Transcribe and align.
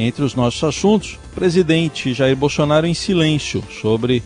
Entre 0.00 0.22
os 0.22 0.36
nossos 0.36 0.62
assuntos, 0.62 1.18
presidente 1.34 2.14
Jair 2.14 2.36
Bolsonaro 2.36 2.86
em 2.86 2.94
silêncio 2.94 3.64
sobre 3.82 4.22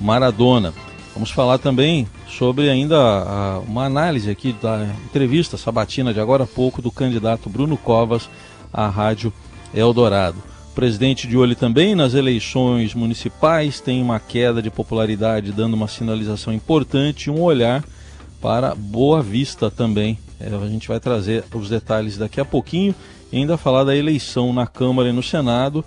Maradona. 0.00 0.72
Vamos 1.12 1.32
falar 1.32 1.58
também 1.58 2.06
sobre 2.28 2.70
ainda 2.70 2.96
a, 2.96 3.58
uma 3.58 3.86
análise 3.86 4.30
aqui 4.30 4.54
da 4.62 4.86
entrevista 5.04 5.56
sabatina 5.56 6.14
de 6.14 6.20
agora 6.20 6.44
há 6.44 6.46
pouco 6.46 6.80
do 6.80 6.92
candidato 6.92 7.50
Bruno 7.50 7.76
Covas 7.76 8.30
à 8.72 8.88
Rádio 8.88 9.32
Eldorado. 9.74 10.38
O 10.70 10.74
presidente 10.76 11.26
de 11.26 11.36
olho 11.36 11.56
também 11.56 11.96
nas 11.96 12.14
eleições 12.14 12.94
municipais, 12.94 13.80
tem 13.80 14.00
uma 14.00 14.20
queda 14.20 14.62
de 14.62 14.70
popularidade, 14.70 15.50
dando 15.50 15.74
uma 15.74 15.88
sinalização 15.88 16.54
importante, 16.54 17.32
um 17.32 17.42
olhar 17.42 17.82
para 18.40 18.76
Boa 18.76 19.22
Vista 19.22 19.72
também. 19.72 20.20
É, 20.38 20.54
a 20.54 20.68
gente 20.68 20.86
vai 20.86 21.00
trazer 21.00 21.42
os 21.52 21.68
detalhes 21.68 22.16
daqui 22.16 22.40
a 22.40 22.44
pouquinho 22.44 22.94
ainda 23.32 23.56
falar 23.56 23.84
da 23.84 23.96
eleição 23.96 24.52
na 24.52 24.66
Câmara 24.66 25.08
e 25.08 25.12
no 25.12 25.22
Senado, 25.22 25.84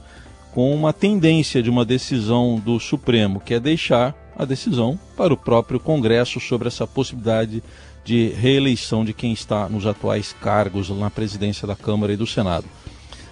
com 0.54 0.74
uma 0.74 0.92
tendência 0.92 1.62
de 1.62 1.70
uma 1.70 1.86
decisão 1.86 2.60
do 2.64 2.80
Supremo, 2.80 3.40
que 3.40 3.54
é 3.54 3.60
deixar 3.60 4.16
a 4.36 4.46
decisão 4.46 5.00
para 5.16 5.34
o 5.34 5.38
próprio 5.38 5.80
Congresso 5.80 6.40
sobre 6.40 6.68
essa 6.68 6.88
possibilidade 6.88 7.62
de 8.04 8.30
reeleição 8.30 9.06
de 9.06 9.14
quem 9.14 9.34
está 9.34 9.70
nos 9.70 9.86
atuais 9.86 10.34
cargos 10.42 10.90
na 10.90 11.10
presidência 11.10 11.68
da 11.68 11.76
Câmara 11.76 12.14
e 12.14 12.18
do 12.18 12.26
Senado. 12.26 12.66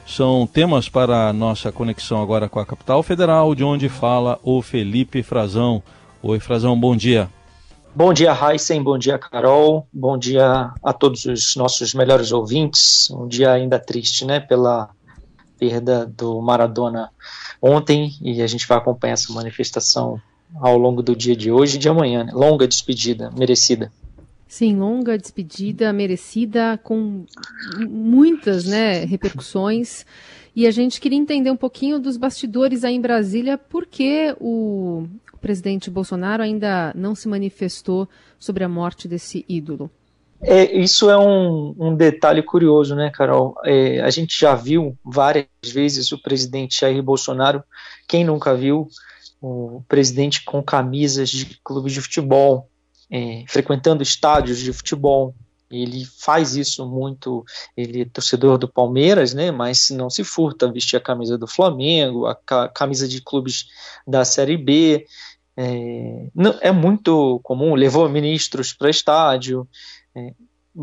São 0.05 0.47
temas 0.47 0.87
para 0.87 1.27
a 1.27 1.33
nossa 1.33 1.71
conexão 1.71 2.21
agora 2.21 2.47
com 2.47 2.59
a 2.59 2.65
capital 2.65 3.03
federal, 3.03 3.53
de 3.53 3.63
onde 3.63 3.89
fala 3.89 4.39
o 4.43 4.61
Felipe 4.61 5.21
Frazão. 5.23 5.83
Oi, 6.21 6.39
Frazão, 6.39 6.79
bom 6.79 6.95
dia. 6.95 7.29
Bom 7.97 8.13
dia, 8.13 8.31
Heisen, 8.31 8.83
bom 8.83 8.95
dia, 8.95 9.17
Carol, 9.17 9.87
bom 9.91 10.19
dia 10.19 10.71
a 10.83 10.93
todos 10.93 11.25
os 11.25 11.55
nossos 11.55 11.95
melhores 11.95 12.31
ouvintes. 12.31 13.09
Um 13.09 13.27
dia 13.27 13.51
ainda 13.51 13.79
triste, 13.79 14.23
né, 14.23 14.39
pela 14.39 14.91
perda 15.57 16.05
do 16.05 16.39
Maradona 16.39 17.09
ontem, 17.59 18.15
e 18.21 18.39
a 18.43 18.45
gente 18.45 18.67
vai 18.67 18.77
acompanhar 18.77 19.13
essa 19.13 19.33
manifestação 19.33 20.21
ao 20.59 20.77
longo 20.77 21.01
do 21.01 21.15
dia 21.15 21.35
de 21.35 21.51
hoje 21.51 21.77
e 21.77 21.79
de 21.79 21.89
amanhã. 21.89 22.23
Né? 22.23 22.31
Longa 22.35 22.67
despedida, 22.67 23.31
merecida. 23.35 23.91
Sim, 24.47 24.77
longa 24.77 25.17
despedida, 25.17 25.91
merecida, 25.91 26.79
com 26.83 27.25
muitas 27.89 28.65
né, 28.65 29.05
repercussões. 29.05 30.05
E 30.57 30.65
a 30.65 30.71
gente 30.71 30.99
queria 30.99 31.19
entender 31.19 31.51
um 31.51 31.55
pouquinho 31.55 31.99
dos 31.99 32.17
bastidores 32.17 32.83
aí 32.83 32.95
em 32.95 32.99
Brasília, 32.99 33.59
por 33.59 33.85
que 33.85 34.35
o, 34.41 35.07
presidente 35.39 35.87
Bolsonaro 35.87 36.41
ainda 36.41 36.91
não 36.95 37.13
se 37.13 37.27
manifestou 37.27 38.09
sobre 38.39 38.63
a 38.63 38.67
morte 38.67 39.07
desse 39.07 39.45
ídolo. 39.47 39.87
É, 40.41 40.75
isso 40.75 41.11
é 41.11 41.17
um, 41.17 41.75
um, 41.77 41.95
detalhe 41.95 42.41
curioso, 42.41 42.95
né, 42.95 43.11
Carol? 43.11 43.53
É, 43.63 44.01
a 44.01 44.09
gente 44.09 44.35
já 44.35 44.55
viu 44.55 44.97
várias 45.05 45.45
vezes 45.63 46.11
o 46.11 46.19
presidente 46.19 46.81
Jair 46.81 47.03
Bolsonaro, 47.03 47.63
quem 48.07 48.25
nunca 48.25 48.55
viu, 48.55 48.87
o 49.39 49.83
presidente 49.87 50.43
com 50.43 50.63
camisas 50.63 51.29
de 51.29 51.59
clubes 51.63 51.93
de 51.93 52.01
futebol, 52.01 52.67
é, 53.11 53.43
frequentando 53.47 54.01
estádios 54.01 54.57
de 54.57 54.73
futebol. 54.73 55.35
Ele 55.69 56.05
faz 56.05 56.55
isso 56.55 56.85
muito. 56.87 57.43
Ele 57.75 58.01
é 58.01 58.05
torcedor 58.05 58.57
do 58.57 58.67
Palmeiras, 58.67 59.33
né? 59.33 59.51
Mas 59.51 59.89
não 59.89 60.09
se 60.09 60.23
furta 60.23 60.71
vestir 60.71 60.97
a 60.97 61.01
camisa 61.01 61.37
do 61.37 61.47
Flamengo, 61.47 62.25
a 62.25 62.69
camisa 62.69 63.07
de 63.07 63.21
clubes 63.21 63.65
da 64.05 64.23
Série 64.23 64.57
B. 64.57 65.05
É, 65.55 66.29
não, 66.33 66.57
é 66.61 66.71
muito 66.71 67.39
comum. 67.43 67.75
Levou 67.75 68.07
ministros 68.07 68.73
para 68.73 68.89
estádio. 68.89 69.67
É, 70.15 70.33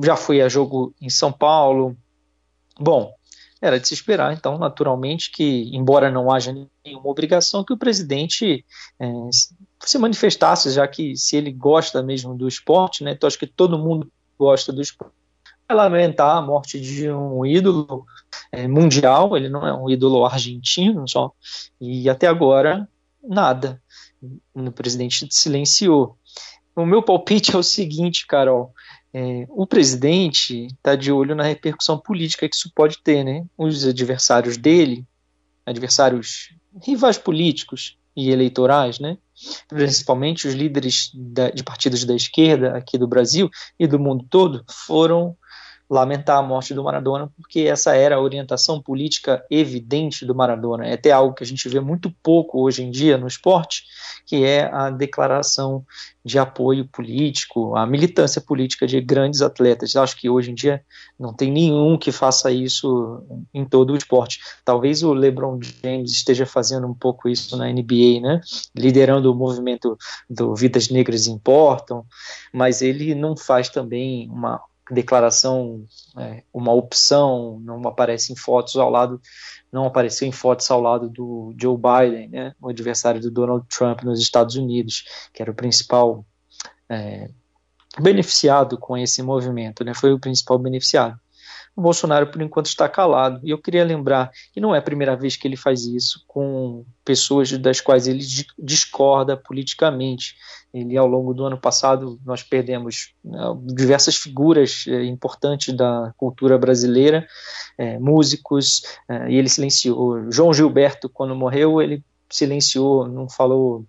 já 0.03 0.17
foi 0.17 0.41
a 0.41 0.49
jogo 0.49 0.95
em 1.01 1.09
São 1.09 1.33
Paulo. 1.33 1.97
Bom, 2.79 3.15
era 3.65 3.81
de 3.81 3.89
se 3.89 3.95
esperar, 3.95 4.35
então, 4.35 4.59
naturalmente, 4.59 5.31
que, 5.31 5.71
embora 5.75 6.11
não 6.11 6.31
haja 6.31 6.53
nenhuma 6.85 7.09
obrigação, 7.09 7.65
que 7.65 7.73
o 7.73 7.79
presidente 7.79 8.63
é, 9.01 9.07
se 9.81 9.97
manifestasse, 9.97 10.71
já 10.71 10.87
que 10.87 11.17
se 11.17 11.37
ele 11.37 11.51
gosta 11.51 12.03
mesmo 12.03 12.37
do 12.37 12.47
esporte, 12.47 13.03
né, 13.03 13.13
então 13.13 13.27
acho 13.27 13.39
que 13.39 13.47
todo 13.47 13.79
mundo 13.79 14.11
gosta 14.39 14.72
do 14.72 14.83
esporte, 14.83 15.14
vai 15.68 15.77
lamentar 15.77 16.36
a 16.36 16.42
morte 16.42 16.80
de 16.80 17.11
um 17.11 17.45
ídolo 17.45 18.05
é, 18.52 18.68
mundial, 18.68 19.36
ele 19.36 19.48
não 19.48 19.67
é 19.67 19.72
um 19.72 19.89
ídolo 19.89 20.24
argentino 20.24 21.08
só, 21.08 21.33
e 21.80 22.08
até 22.08 22.27
agora, 22.27 22.89
nada. 23.22 23.83
O 24.55 24.70
presidente 24.70 25.27
silenciou. 25.30 26.17
O 26.74 26.84
meu 26.84 27.02
palpite 27.02 27.55
é 27.55 27.58
o 27.58 27.62
seguinte, 27.62 28.27
Carol, 28.27 28.72
é, 29.12 29.46
o 29.50 29.67
presidente 29.67 30.66
está 30.66 30.96
de 30.96 31.12
olho 31.12 31.36
na 31.36 31.45
repercussão 31.45 31.96
política 31.96 32.48
que 32.48 32.56
isso 32.56 32.72
pode 32.74 32.98
ter, 32.98 33.22
né? 33.22 33.46
Os 33.56 33.86
adversários 33.86 34.56
dele, 34.56 35.06
adversários 35.64 36.52
rivais 36.83 37.16
políticos 37.16 37.96
e 38.16 38.30
eleitorais, 38.30 38.98
né? 38.98 39.16
Principalmente 39.68 40.46
os 40.46 40.55
líderes 40.55 41.11
da, 41.14 41.50
de 41.50 41.62
partidos 41.62 42.05
da 42.05 42.14
esquerda 42.14 42.77
aqui 42.77 42.96
do 42.96 43.08
Brasil 43.08 43.50
e 43.78 43.86
do 43.86 43.98
mundo 43.98 44.27
todo 44.28 44.64
foram 44.86 45.36
lamentar 45.89 46.39
a 46.39 46.42
morte 46.42 46.72
do 46.72 46.83
Maradona, 46.83 47.30
porque 47.36 47.61
essa 47.61 47.95
era 47.95 48.17
a 48.17 48.20
orientação 48.20 48.80
política 48.80 49.45
evidente 49.50 50.24
do 50.24 50.34
Maradona. 50.34 50.86
É 50.86 50.95
até 50.95 51.12
algo 51.12 51.34
que 51.34 51.45
a 51.45 51.46
gente 51.46 51.68
vê 51.68 51.78
muito 51.80 52.11
pouco 52.22 52.62
hoje 52.62 52.83
em 52.83 52.90
dia 52.90 53.18
no 53.18 53.27
esporte, 53.27 53.84
que 54.27 54.45
é 54.45 54.70
a 54.72 54.90
declaração 54.90 55.84
de 56.24 56.39
apoio 56.39 56.86
político, 56.86 57.77
a 57.77 57.86
militância 57.86 58.40
política 58.40 58.86
de 58.86 58.98
grandes 59.00 59.42
atletas. 59.42 59.95
Acho 59.95 60.17
que 60.17 60.30
hoje 60.30 60.50
em 60.50 60.55
dia 60.55 60.83
não 61.18 61.34
tem 61.34 61.52
nenhum 61.52 61.98
que 61.98 62.11
faça 62.11 62.51
isso 62.51 63.22
em 63.52 63.64
todo 63.64 63.92
o 63.92 63.96
esporte. 63.96 64.40
Talvez 64.64 65.02
o 65.02 65.12
LeBron 65.12 65.61
James 65.83 66.12
esteja 66.12 66.46
fazendo 66.46 66.86
um 66.86 66.95
pouco 66.95 67.28
isso 67.28 67.56
na 67.58 67.66
NBA, 67.70 68.20
né? 68.22 68.40
Liderando 68.74 69.30
o 69.30 69.34
movimento 69.34 69.98
do 70.30 70.55
Vidas 70.55 70.89
Negras 70.89 71.27
Importam, 71.27 72.06
mas 72.52 72.80
ele 72.80 73.14
não 73.14 73.36
faz 73.36 73.68
também 73.68 74.30
uma 74.30 74.62
declaração, 74.90 75.84
é, 76.18 76.42
uma 76.52 76.72
opção, 76.72 77.58
não 77.61 77.80
aparece 77.89 78.33
em 78.33 78.36
fotos 78.36 78.77
ao 78.77 78.90
lado, 78.90 79.20
não 79.72 79.86
apareceu 79.86 80.28
em 80.28 80.33
fotos 80.33 80.70
ao 80.70 80.80
lado 80.80 81.08
do 81.08 81.55
Joe 81.58 81.77
Biden, 81.77 82.28
né, 82.28 82.55
o 82.61 82.68
adversário 82.68 83.20
do 83.20 83.30
Donald 83.30 83.67
Trump 83.68 84.02
nos 84.02 84.20
Estados 84.20 84.56
Unidos, 84.56 85.05
que 85.33 85.42
era 85.42 85.50
o 85.50 85.55
principal 85.55 86.24
é, 86.89 87.30
beneficiado 87.98 88.77
com 88.77 88.96
esse 88.96 89.22
movimento, 89.22 89.83
né, 89.84 89.95
foi 89.95 90.12
o 90.12 90.20
principal 90.20 90.58
beneficiado 90.58 91.18
o 91.77 91.83
Bolsonaro, 91.83 92.29
por 92.29 92.40
enquanto, 92.40 92.67
está 92.67 92.89
calado. 92.89 93.40
E 93.42 93.51
eu 93.51 93.58
queria 93.58 93.85
lembrar 93.85 94.30
que 94.52 94.61
não 94.61 94.74
é 94.74 94.79
a 94.79 94.83
primeira 94.83 95.17
vez 95.17 95.36
que 95.36 95.46
ele 95.46 95.57
faz 95.57 95.85
isso 95.85 96.24
com 96.27 96.85
pessoas 97.05 97.51
das 97.58 97.80
quais 97.80 98.07
ele 98.07 98.23
discorda 98.58 99.36
politicamente. 99.36 100.36
Ele, 100.73 100.96
ao 100.96 101.07
longo 101.07 101.34
do 101.34 101.45
ano 101.45 101.58
passado, 101.58 102.18
nós 102.24 102.42
perdemos 102.42 103.13
né, 103.24 103.40
diversas 103.64 104.17
figuras 104.17 104.84
é, 104.86 105.05
importantes 105.05 105.74
da 105.74 106.13
cultura 106.17 106.57
brasileira, 106.58 107.27
é, 107.77 107.98
músicos, 107.98 108.83
é, 109.08 109.30
e 109.30 109.36
ele 109.36 109.48
silenciou. 109.48 110.30
João 110.30 110.52
Gilberto, 110.52 111.08
quando 111.08 111.34
morreu, 111.34 111.83
ele 111.83 112.05
silenciou, 112.30 113.08
não 113.08 113.29
falou, 113.29 113.84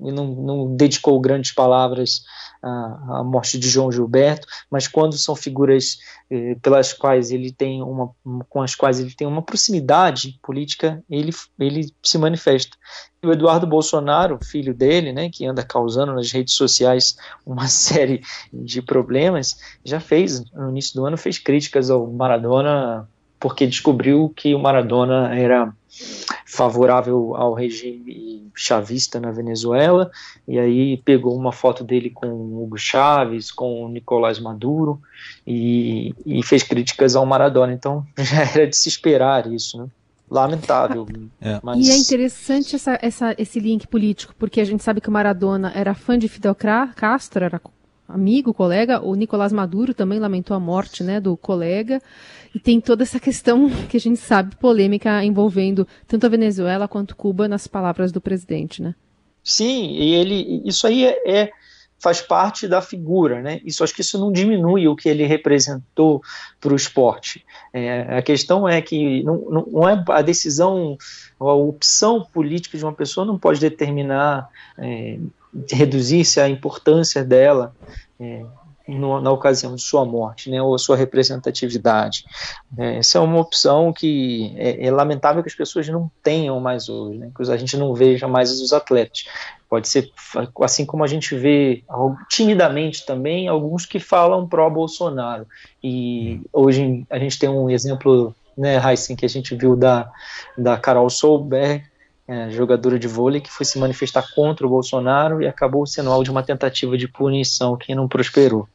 não, 0.00 0.26
não 0.26 0.76
dedicou 0.76 1.20
grandes 1.20 1.52
palavras 1.52 2.22
a, 2.62 3.18
a, 3.18 3.24
morte 3.24 3.58
de 3.58 3.68
João 3.68 3.90
Gilberto, 3.90 4.46
mas 4.70 4.88
quando 4.88 5.16
são 5.16 5.34
figuras 5.34 5.98
eh, 6.30 6.56
pelas 6.62 6.92
quais 6.92 7.30
ele 7.30 7.52
tem 7.52 7.82
uma, 7.82 8.10
com 8.48 8.62
as 8.62 8.74
quais 8.74 9.00
ele 9.00 9.14
tem 9.14 9.26
uma 9.26 9.42
proximidade 9.42 10.38
política, 10.42 11.02
ele, 11.08 11.32
ele 11.58 11.92
se 12.02 12.18
manifesta. 12.18 12.76
E 13.22 13.26
o 13.26 13.32
Eduardo 13.32 13.66
Bolsonaro, 13.66 14.38
filho 14.44 14.74
dele, 14.74 15.12
né, 15.12 15.28
que 15.30 15.44
anda 15.44 15.62
causando 15.62 16.12
nas 16.12 16.30
redes 16.30 16.54
sociais 16.54 17.16
uma 17.44 17.66
série 17.68 18.22
de 18.52 18.80
problemas, 18.82 19.58
já 19.84 20.00
fez, 20.00 20.44
no 20.52 20.70
início 20.70 20.94
do 20.94 21.06
ano, 21.06 21.16
fez 21.16 21.38
críticas 21.38 21.90
ao 21.90 22.06
Maradona 22.06 23.08
porque 23.38 23.66
descobriu 23.66 24.32
que 24.34 24.54
o 24.54 24.58
Maradona 24.58 25.34
era 25.34 25.72
favorável 26.46 27.34
ao 27.36 27.54
regime 27.54 28.50
chavista 28.54 29.20
na 29.20 29.30
Venezuela, 29.30 30.10
e 30.46 30.58
aí 30.58 30.96
pegou 30.98 31.36
uma 31.36 31.52
foto 31.52 31.84
dele 31.84 32.10
com 32.10 32.26
Hugo 32.26 32.76
Chávez, 32.76 33.52
com 33.52 33.88
Nicolás 33.88 34.38
Maduro, 34.38 35.00
e, 35.46 36.14
e 36.26 36.42
fez 36.42 36.62
críticas 36.62 37.14
ao 37.14 37.24
Maradona. 37.24 37.72
Então 37.72 38.04
já 38.18 38.42
era 38.42 38.66
de 38.66 38.76
se 38.76 38.88
esperar 38.88 39.50
isso, 39.52 39.78
né? 39.78 39.86
Lamentável. 40.30 41.06
É. 41.40 41.60
Mas... 41.62 41.86
E 41.86 41.92
é 41.92 41.96
interessante 41.96 42.74
essa, 42.74 42.98
essa, 43.00 43.34
esse 43.38 43.60
link 43.60 43.86
político, 43.86 44.34
porque 44.36 44.60
a 44.60 44.64
gente 44.64 44.82
sabe 44.82 45.00
que 45.00 45.08
o 45.08 45.12
Maradona 45.12 45.70
era 45.72 45.94
fã 45.94 46.18
de 46.18 46.28
Fidel 46.28 46.54
Castro, 46.96 47.44
era 47.44 47.60
amigo, 48.08 48.54
colega. 48.54 49.00
O 49.00 49.14
Nicolás 49.14 49.52
Maduro 49.52 49.92
também 49.92 50.18
lamentou 50.18 50.56
a 50.56 50.60
morte 50.60 51.04
né, 51.04 51.20
do 51.20 51.36
colega. 51.36 52.00
E 52.54 52.58
tem 52.58 52.80
toda 52.80 53.02
essa 53.02 53.20
questão 53.20 53.68
que 53.88 53.96
a 53.96 54.00
gente 54.00 54.18
sabe, 54.18 54.56
polêmica, 54.56 55.22
envolvendo 55.22 55.86
tanto 56.06 56.24
a 56.24 56.30
Venezuela 56.30 56.88
quanto 56.88 57.14
Cuba 57.14 57.46
nas 57.46 57.66
palavras 57.66 58.10
do 58.10 58.20
presidente, 58.20 58.82
né? 58.82 58.94
Sim, 59.44 59.92
e 59.92 60.14
ele, 60.14 60.62
isso 60.64 60.86
aí 60.86 61.04
é, 61.04 61.30
é 61.30 61.50
faz 61.98 62.20
parte 62.20 62.68
da 62.68 62.80
figura, 62.80 63.42
né? 63.42 63.60
Isso 63.64 63.82
acho 63.82 63.94
que 63.94 64.02
isso 64.02 64.18
não 64.18 64.30
diminui 64.30 64.86
o 64.86 64.94
que 64.94 65.08
ele 65.08 65.26
representou 65.26 66.22
para 66.60 66.72
o 66.72 66.76
esporte. 66.76 67.44
É, 67.72 68.18
a 68.18 68.22
questão 68.22 68.68
é 68.68 68.80
que 68.80 69.22
não, 69.24 69.66
não, 69.70 69.88
é 69.88 70.02
a 70.08 70.22
decisão, 70.22 70.96
a 71.40 71.52
opção 71.52 72.24
política 72.32 72.78
de 72.78 72.84
uma 72.84 72.92
pessoa 72.92 73.26
não 73.26 73.38
pode 73.38 73.60
determinar 73.60 74.48
é, 74.78 75.18
reduzir-se 75.70 76.40
a 76.40 76.48
importância 76.48 77.24
dela. 77.24 77.74
É, 78.20 78.44
no, 78.88 79.20
na 79.20 79.30
ocasião 79.30 79.74
de 79.74 79.82
sua 79.82 80.04
morte, 80.04 80.50
né, 80.50 80.62
ou 80.62 80.78
sua 80.78 80.96
representatividade. 80.96 82.24
É, 82.76 82.96
essa 82.98 83.18
é 83.18 83.20
uma 83.20 83.38
opção 83.38 83.92
que 83.92 84.54
é, 84.56 84.86
é, 84.86 84.90
lamentável 84.90 85.42
que 85.42 85.48
as 85.48 85.54
pessoas 85.54 85.86
não 85.88 86.10
tenham 86.22 86.58
mais 86.58 86.88
hoje, 86.88 87.18
né, 87.18 87.30
que 87.36 87.50
a 87.50 87.56
gente 87.56 87.76
não 87.76 87.92
veja 87.92 88.26
mais 88.26 88.50
os 88.50 88.72
atletas. 88.72 89.26
Pode 89.68 89.86
ser 89.86 90.10
assim 90.62 90.86
como 90.86 91.04
a 91.04 91.06
gente 91.06 91.36
vê 91.36 91.84
timidamente 92.30 93.04
também 93.04 93.48
alguns 93.48 93.84
que 93.84 94.00
falam 94.00 94.48
pró-Bolsonaro. 94.48 95.46
E 95.84 96.40
hoje 96.50 97.04
a 97.10 97.18
gente 97.18 97.38
tem 97.38 97.50
um 97.50 97.68
exemplo, 97.68 98.34
né, 98.56 98.80
Heisen, 98.82 99.14
que 99.14 99.26
a 99.26 99.28
gente 99.28 99.54
viu 99.54 99.76
da, 99.76 100.10
da 100.56 100.78
Carol 100.78 101.10
Solberg, 101.10 101.84
é, 102.28 102.50
jogadora 102.50 102.98
de 102.98 103.08
vôlei, 103.08 103.40
que 103.40 103.50
foi 103.50 103.64
se 103.64 103.78
manifestar 103.78 104.22
contra 104.34 104.66
o 104.66 104.70
Bolsonaro 104.70 105.40
e 105.40 105.48
acabou 105.48 105.86
sendo 105.86 106.10
alvo 106.10 106.24
de 106.24 106.30
uma 106.30 106.42
tentativa 106.42 106.98
de 106.98 107.08
punição 107.08 107.74
que 107.74 107.94
não 107.94 108.06
prosperou. 108.06 108.68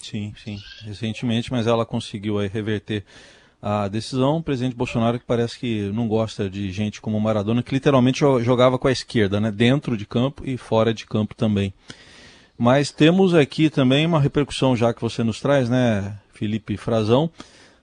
Sim, 0.00 0.34
sim, 0.42 0.58
recentemente, 0.84 1.52
mas 1.52 1.68
ela 1.68 1.86
conseguiu 1.86 2.38
aí 2.38 2.48
reverter 2.48 3.04
a 3.62 3.86
decisão. 3.86 4.38
O 4.38 4.42
presidente 4.42 4.74
Bolsonaro 4.74 5.18
que 5.18 5.24
parece 5.24 5.58
que 5.58 5.90
não 5.92 6.08
gosta 6.08 6.50
de 6.50 6.72
gente 6.72 7.00
como 7.00 7.20
Maradona, 7.20 7.62
que 7.62 7.72
literalmente 7.72 8.20
jogava 8.42 8.78
com 8.78 8.88
a 8.88 8.92
esquerda, 8.92 9.40
né? 9.40 9.50
dentro 9.52 9.96
de 9.96 10.04
campo 10.04 10.42
e 10.44 10.56
fora 10.56 10.92
de 10.92 11.06
campo 11.06 11.34
também. 11.36 11.72
Mas 12.56 12.90
temos 12.90 13.32
aqui 13.32 13.70
também 13.70 14.04
uma 14.04 14.20
repercussão, 14.20 14.74
já 14.74 14.92
que 14.92 15.00
você 15.00 15.22
nos 15.22 15.40
traz, 15.40 15.68
né, 15.68 16.18
Felipe 16.32 16.76
Frazão, 16.76 17.30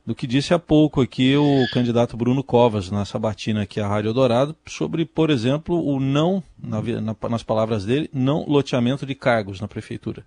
do 0.05 0.13
que 0.13 0.27
disse 0.27 0.53
há 0.53 0.59
pouco 0.59 1.01
aqui 1.01 1.35
o 1.35 1.65
candidato 1.73 2.15
Bruno 2.15 2.43
Covas 2.43 2.91
na 2.91 3.05
sabatina 3.05 3.63
aqui 3.63 3.79
à 3.79 3.87
Rádio 3.87 4.13
Dourado, 4.13 4.55
sobre, 4.67 5.03
por 5.05 5.29
exemplo, 5.29 5.83
o 5.83 5.99
não, 5.99 6.43
na, 6.57 6.81
na, 6.81 7.15
nas 7.29 7.43
palavras 7.43 7.85
dele, 7.85 8.09
não 8.13 8.45
loteamento 8.47 9.05
de 9.05 9.15
cargos 9.15 9.59
na 9.59 9.67
prefeitura. 9.67 10.23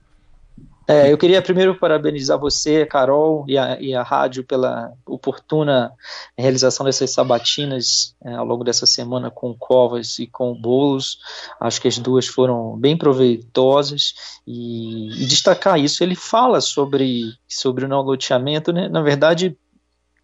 É, 0.91 1.13
eu 1.13 1.19
queria 1.19 1.43
primeiro 1.43 1.75
parabenizar 1.75 2.39
você, 2.39 2.87
Carol, 2.87 3.45
e 3.47 3.59
a, 3.59 3.79
e 3.79 3.95
a 3.95 4.03
rádio 4.03 4.43
pela 4.43 4.91
oportuna 5.05 5.93
realização 6.37 6.87
dessas 6.87 7.11
sabatinas 7.11 8.17
é, 8.25 8.33
ao 8.33 8.47
longo 8.47 8.65
dessa 8.65 8.87
semana 8.87 9.31
com 9.31 9.55
Covas 9.55 10.19
e 10.19 10.27
com 10.27 10.55
Bolos. 10.55 11.19
Acho 11.61 11.83
que 11.83 11.89
as 11.89 11.99
duas 11.99 12.27
foram 12.27 12.75
bem 12.79 12.97
proveitosas 12.97 14.15
e, 14.47 15.23
e 15.23 15.27
destacar 15.27 15.79
isso. 15.79 16.03
Ele 16.03 16.15
fala 16.15 16.59
sobre, 16.63 17.35
sobre 17.47 17.85
o 17.85 17.89
não 17.89 18.01
loteamento, 18.01 18.73
né? 18.73 18.89
na 18.89 19.03
verdade, 19.03 19.59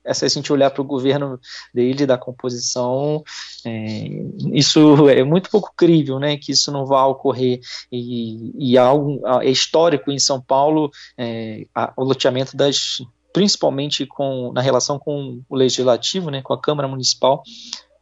é 0.04 0.12
se 0.12 0.24
a 0.24 0.28
gente 0.28 0.52
olhar 0.52 0.70
para 0.70 0.82
o 0.82 0.86
governo 0.86 1.40
dele, 1.72 2.06
da 2.06 2.18
composição, 2.18 3.22
é, 3.64 4.06
isso 4.52 5.08
é 5.08 5.24
muito 5.24 5.50
pouco 5.50 5.72
crível, 5.76 6.18
né, 6.18 6.36
que 6.36 6.52
isso 6.52 6.70
não 6.70 6.84
vá 6.84 7.06
ocorrer, 7.06 7.60
e, 7.90 8.52
e 8.58 8.78
algo, 8.78 9.20
é 9.40 9.50
histórico 9.50 10.10
em 10.10 10.18
São 10.18 10.40
Paulo, 10.40 10.90
é, 11.16 11.66
a, 11.74 11.92
o 11.96 12.04
loteamento 12.04 12.56
das, 12.56 12.98
principalmente 13.32 14.06
com, 14.06 14.52
na 14.52 14.60
relação 14.60 14.98
com 14.98 15.40
o 15.48 15.56
legislativo, 15.56 16.30
né, 16.30 16.42
com 16.42 16.52
a 16.52 16.60
Câmara 16.60 16.86
Municipal, 16.86 17.42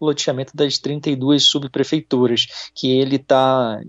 o 0.00 0.06
loteamento 0.06 0.56
das 0.56 0.78
32 0.78 1.44
subprefeituras, 1.44 2.46
que 2.74 2.90
ele 2.90 3.16
está 3.16 3.80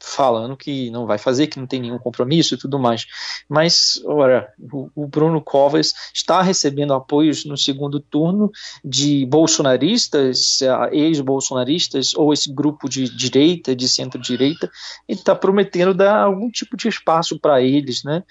falando 0.00 0.56
que 0.56 0.90
não 0.90 1.06
vai 1.06 1.18
fazer, 1.18 1.46
que 1.46 1.58
não 1.58 1.66
tem 1.66 1.80
nenhum 1.80 1.98
compromisso 1.98 2.54
e 2.54 2.58
tudo 2.58 2.78
mais. 2.78 3.06
Mas, 3.48 4.00
ora, 4.04 4.52
o, 4.58 4.90
o 4.94 5.06
Bruno 5.06 5.40
Covas 5.40 5.92
está 6.14 6.40
recebendo 6.40 6.94
apoios 6.94 7.44
no 7.44 7.56
segundo 7.56 8.00
turno 8.00 8.50
de 8.84 9.26
bolsonaristas, 9.26 10.60
ex-bolsonaristas, 10.90 12.14
ou 12.14 12.32
esse 12.32 12.52
grupo 12.52 12.88
de 12.88 13.08
direita, 13.14 13.76
de 13.76 13.88
centro-direita, 13.88 14.70
e 15.08 15.12
está 15.12 15.34
prometendo 15.34 15.92
dar 15.92 16.24
algum 16.24 16.50
tipo 16.50 16.76
de 16.76 16.88
espaço 16.88 17.38
para 17.38 17.60
eles. 17.60 18.02
Né? 18.02 18.22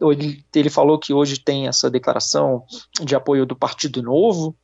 Ele, 0.00 0.44
ele 0.54 0.70
falou 0.70 0.98
que 0.98 1.12
hoje 1.12 1.40
tem 1.40 1.66
essa 1.66 1.90
declaração 1.90 2.62
de 3.02 3.14
apoio 3.14 3.44
do 3.44 3.56
Partido 3.56 4.02
Novo, 4.02 4.56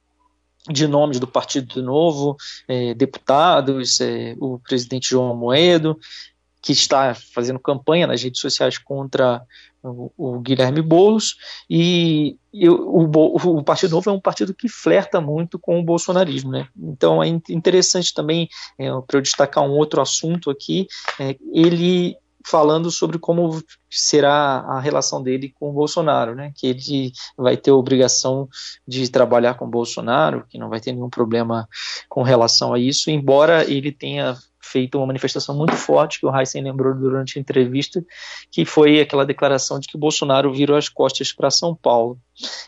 de 0.71 0.87
nomes 0.87 1.21
do 1.21 1.27
Partido 1.27 1.83
Novo, 1.83 2.37
eh, 2.67 2.95
deputados, 2.95 4.00
eh, 4.00 4.35
o 4.41 4.59
presidente 4.59 5.11
João 5.11 5.37
Moedo, 5.37 5.99
que 6.64 6.72
está 6.72 7.14
fazendo 7.14 7.58
campanha 7.58 8.06
nas 8.06 8.22
redes 8.22 8.40
sociais 8.40 8.78
contra 8.78 9.43
o, 9.82 10.11
o 10.16 10.40
Guilherme 10.40 10.81
Boulos, 10.81 11.37
e, 11.69 12.38
e 12.50 12.66
o, 12.70 12.75
o, 12.75 13.58
o, 13.58 13.62
Partido 13.62 13.90
Novo 13.90 14.08
é 14.08 14.12
um 14.14 14.20
partido 14.20 14.55
que 14.55 14.66
flerta 14.66 15.20
muito 15.20 15.58
com 15.58 15.78
o 15.78 15.84
bolsonarismo. 15.84 16.50
Né? 16.50 16.66
Então 16.75 17.22
é 17.22 17.28
interessante 17.28 18.14
também, 18.14 18.49
é, 18.78 18.88
para 19.06 19.19
eu 19.19 19.20
destacar 19.20 19.62
um 19.62 19.72
outro 19.72 20.00
assunto 20.00 20.50
aqui, 20.50 20.87
é, 21.20 21.37
ele 21.52 22.16
falando 22.44 22.91
sobre 22.91 23.19
como 23.19 23.62
será 23.91 24.58
a 24.69 24.79
relação 24.79 25.23
dele 25.23 25.52
com 25.58 25.70
o 25.70 25.73
Bolsonaro, 25.73 26.35
né? 26.35 26.52
Que 26.55 26.67
ele 26.67 27.12
vai 27.37 27.56
ter 27.56 27.70
obrigação 27.70 28.49
de 28.87 29.08
trabalhar 29.08 29.55
com 29.55 29.64
o 29.64 29.70
Bolsonaro, 29.70 30.44
que 30.49 30.58
não 30.58 30.69
vai 30.69 30.81
ter 30.81 30.93
nenhum 30.93 31.08
problema 31.08 31.67
com 32.08 32.23
relação 32.23 32.75
a 32.75 32.79
isso, 32.79 33.11
embora 33.11 33.64
ele 33.64 33.91
tenha 33.91 34.37
feito 34.61 34.99
uma 34.99 35.06
manifestação 35.06 35.55
muito 35.55 35.75
forte, 35.75 36.19
que 36.19 36.26
o 36.26 36.35
Heisen 36.35 36.64
lembrou 36.64 36.94
durante 36.94 37.38
a 37.38 37.41
entrevista, 37.41 38.05
que 38.50 38.64
foi 38.64 39.00
aquela 39.00 39.25
declaração 39.25 39.79
de 39.79 39.87
que 39.87 39.97
o 39.97 40.00
Bolsonaro 40.00 40.52
virou 40.52 40.76
as 40.76 40.88
costas 40.88 41.32
para 41.32 41.50
São 41.50 41.75
Paulo. 41.75 42.19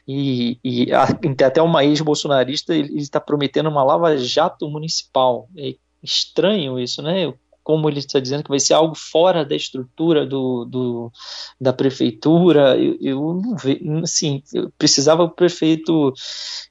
E, 0.06 0.58
e 0.62 0.93
até 0.93 1.61
uma 1.61 1.84
ex-bolsonarista 1.84 2.75
ele 2.75 2.99
está 2.99 3.19
prometendo 3.19 3.69
uma 3.69 3.82
lava-jato 3.82 4.69
municipal. 4.69 5.49
É 5.56 5.75
estranho 6.02 6.79
isso, 6.79 7.02
né? 7.02 7.32
Como 7.67 7.89
ele 7.91 7.99
está 7.99 8.21
dizendo 8.21 8.45
que 8.45 8.49
vai 8.49 8.61
ser 8.61 8.75
algo 8.75 8.95
fora 8.95 9.45
da 9.45 9.57
estrutura 9.57 10.25
do, 10.25 10.65
do 10.67 11.13
da 11.61 11.73
prefeitura, 11.73 12.79
eu, 12.79 12.97
eu 13.01 13.35
não 13.35 13.57
vejo, 13.57 13.81
assim, 14.05 14.41
eu 14.55 14.71
precisava 14.79 15.25
o 15.25 15.31
prefeito 15.31 16.15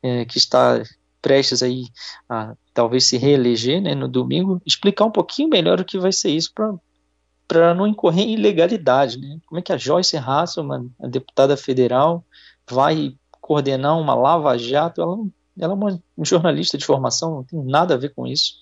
é, 0.01 0.23
que 0.23 0.37
está 0.37 0.81
prestes 1.21 1.61
aí 1.61 1.83
a 2.29 2.55
talvez 2.73 3.07
se 3.07 3.17
reeleger 3.17 3.81
né, 3.81 3.93
no 3.93 4.07
domingo, 4.07 4.61
explicar 4.65 5.03
um 5.03 5.11
pouquinho 5.11 5.49
melhor 5.49 5.81
o 5.81 5.85
que 5.85 5.99
vai 5.99 6.13
ser 6.13 6.29
isso 6.29 6.53
para 7.45 7.73
não 7.73 7.85
incorrer 7.85 8.23
em 8.23 8.35
ilegalidade. 8.35 9.19
Né? 9.19 9.37
Como 9.47 9.59
é 9.59 9.61
que 9.61 9.73
a 9.73 9.77
Joyce 9.77 10.15
Hasselman, 10.15 10.89
a 11.03 11.07
deputada 11.07 11.57
federal, 11.57 12.23
vai 12.71 13.17
coordenar 13.41 13.99
uma 13.99 14.15
lava-jato? 14.15 15.01
Ela, 15.01 15.17
ela 15.59 15.73
é 15.73 15.75
uma 15.75 16.01
jornalista 16.23 16.77
de 16.77 16.85
formação, 16.85 17.35
não 17.35 17.43
tem 17.43 17.61
nada 17.65 17.95
a 17.95 17.97
ver 17.97 18.13
com 18.13 18.25
isso. 18.25 18.53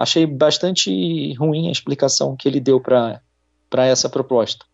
Achei 0.00 0.24
bastante 0.24 1.34
ruim 1.34 1.68
a 1.68 1.70
explicação 1.70 2.34
que 2.34 2.48
ele 2.48 2.58
deu 2.58 2.80
para 2.80 3.20
essa 3.84 4.08
proposta. 4.08 4.64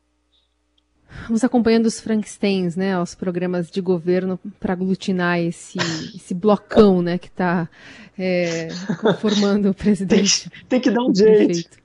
Vamos 1.25 1.43
acompanhando 1.43 1.87
os 1.87 1.99
Frankensteins, 1.99 2.77
né, 2.77 2.97
os 3.01 3.17
programas 3.17 3.69
de 3.69 3.81
governo 3.81 4.39
para 4.61 4.75
aglutinar 4.75 5.41
esse, 5.41 5.79
esse 6.15 6.33
blocão, 6.33 7.03
né, 7.03 7.19
que 7.19 7.27
está 7.27 7.69
é, 8.17 8.69
conformando 9.01 9.71
o 9.71 9.75
presidente. 9.75 10.49
Tem, 10.49 10.63
tem, 10.69 10.81
que 10.81 10.91
dar 10.93 11.03
um 11.03 11.13
jeito. 11.13 11.77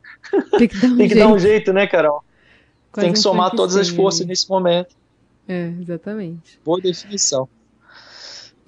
Tem 0.59 0.67
que 0.67 0.77
dar 0.77 0.87
um, 0.87 0.97
tem 0.97 1.07
que 1.07 1.15
jeito. 1.15 1.27
Dar 1.27 1.33
um 1.33 1.39
jeito, 1.39 1.73
né, 1.73 1.87
Carol? 1.87 2.23
Quase 2.91 3.07
tem 3.07 3.13
que 3.13 3.17
um 3.17 3.21
somar 3.23 3.49
todas 3.49 3.75
as 3.75 3.89
forças 3.89 4.23
nesse 4.27 4.47
momento. 4.47 4.95
É, 5.47 5.73
exatamente. 5.81 6.59
Boa 6.63 6.79
definição. 6.79 7.49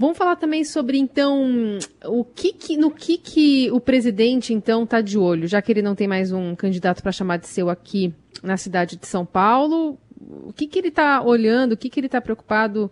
Vamos 0.03 0.17
falar 0.17 0.35
também 0.35 0.63
sobre, 0.63 0.97
então, 0.97 1.77
o 2.05 2.23
que, 2.25 2.51
que 2.51 2.77
no 2.77 2.91
que, 2.91 3.17
que 3.17 3.71
o 3.71 3.79
presidente, 3.79 4.53
então, 4.53 4.83
está 4.83 4.99
de 4.99 5.17
olho, 5.17 5.47
já 5.47 5.61
que 5.61 5.71
ele 5.71 5.81
não 5.81 5.95
tem 5.95 6.07
mais 6.07 6.31
um 6.31 6.55
candidato 6.55 7.01
para 7.01 7.11
chamar 7.11 7.37
de 7.37 7.47
seu 7.47 7.69
aqui 7.69 8.13
na 8.41 8.57
cidade 8.57 8.97
de 8.97 9.07
São 9.07 9.25
Paulo 9.25 9.97
o 10.45 10.53
que, 10.53 10.67
que 10.67 10.79
ele 10.79 10.87
está 10.87 11.21
olhando, 11.21 11.73
o 11.73 11.77
que, 11.77 11.89
que 11.89 11.99
ele 11.99 12.07
está 12.07 12.21
preocupado 12.21 12.91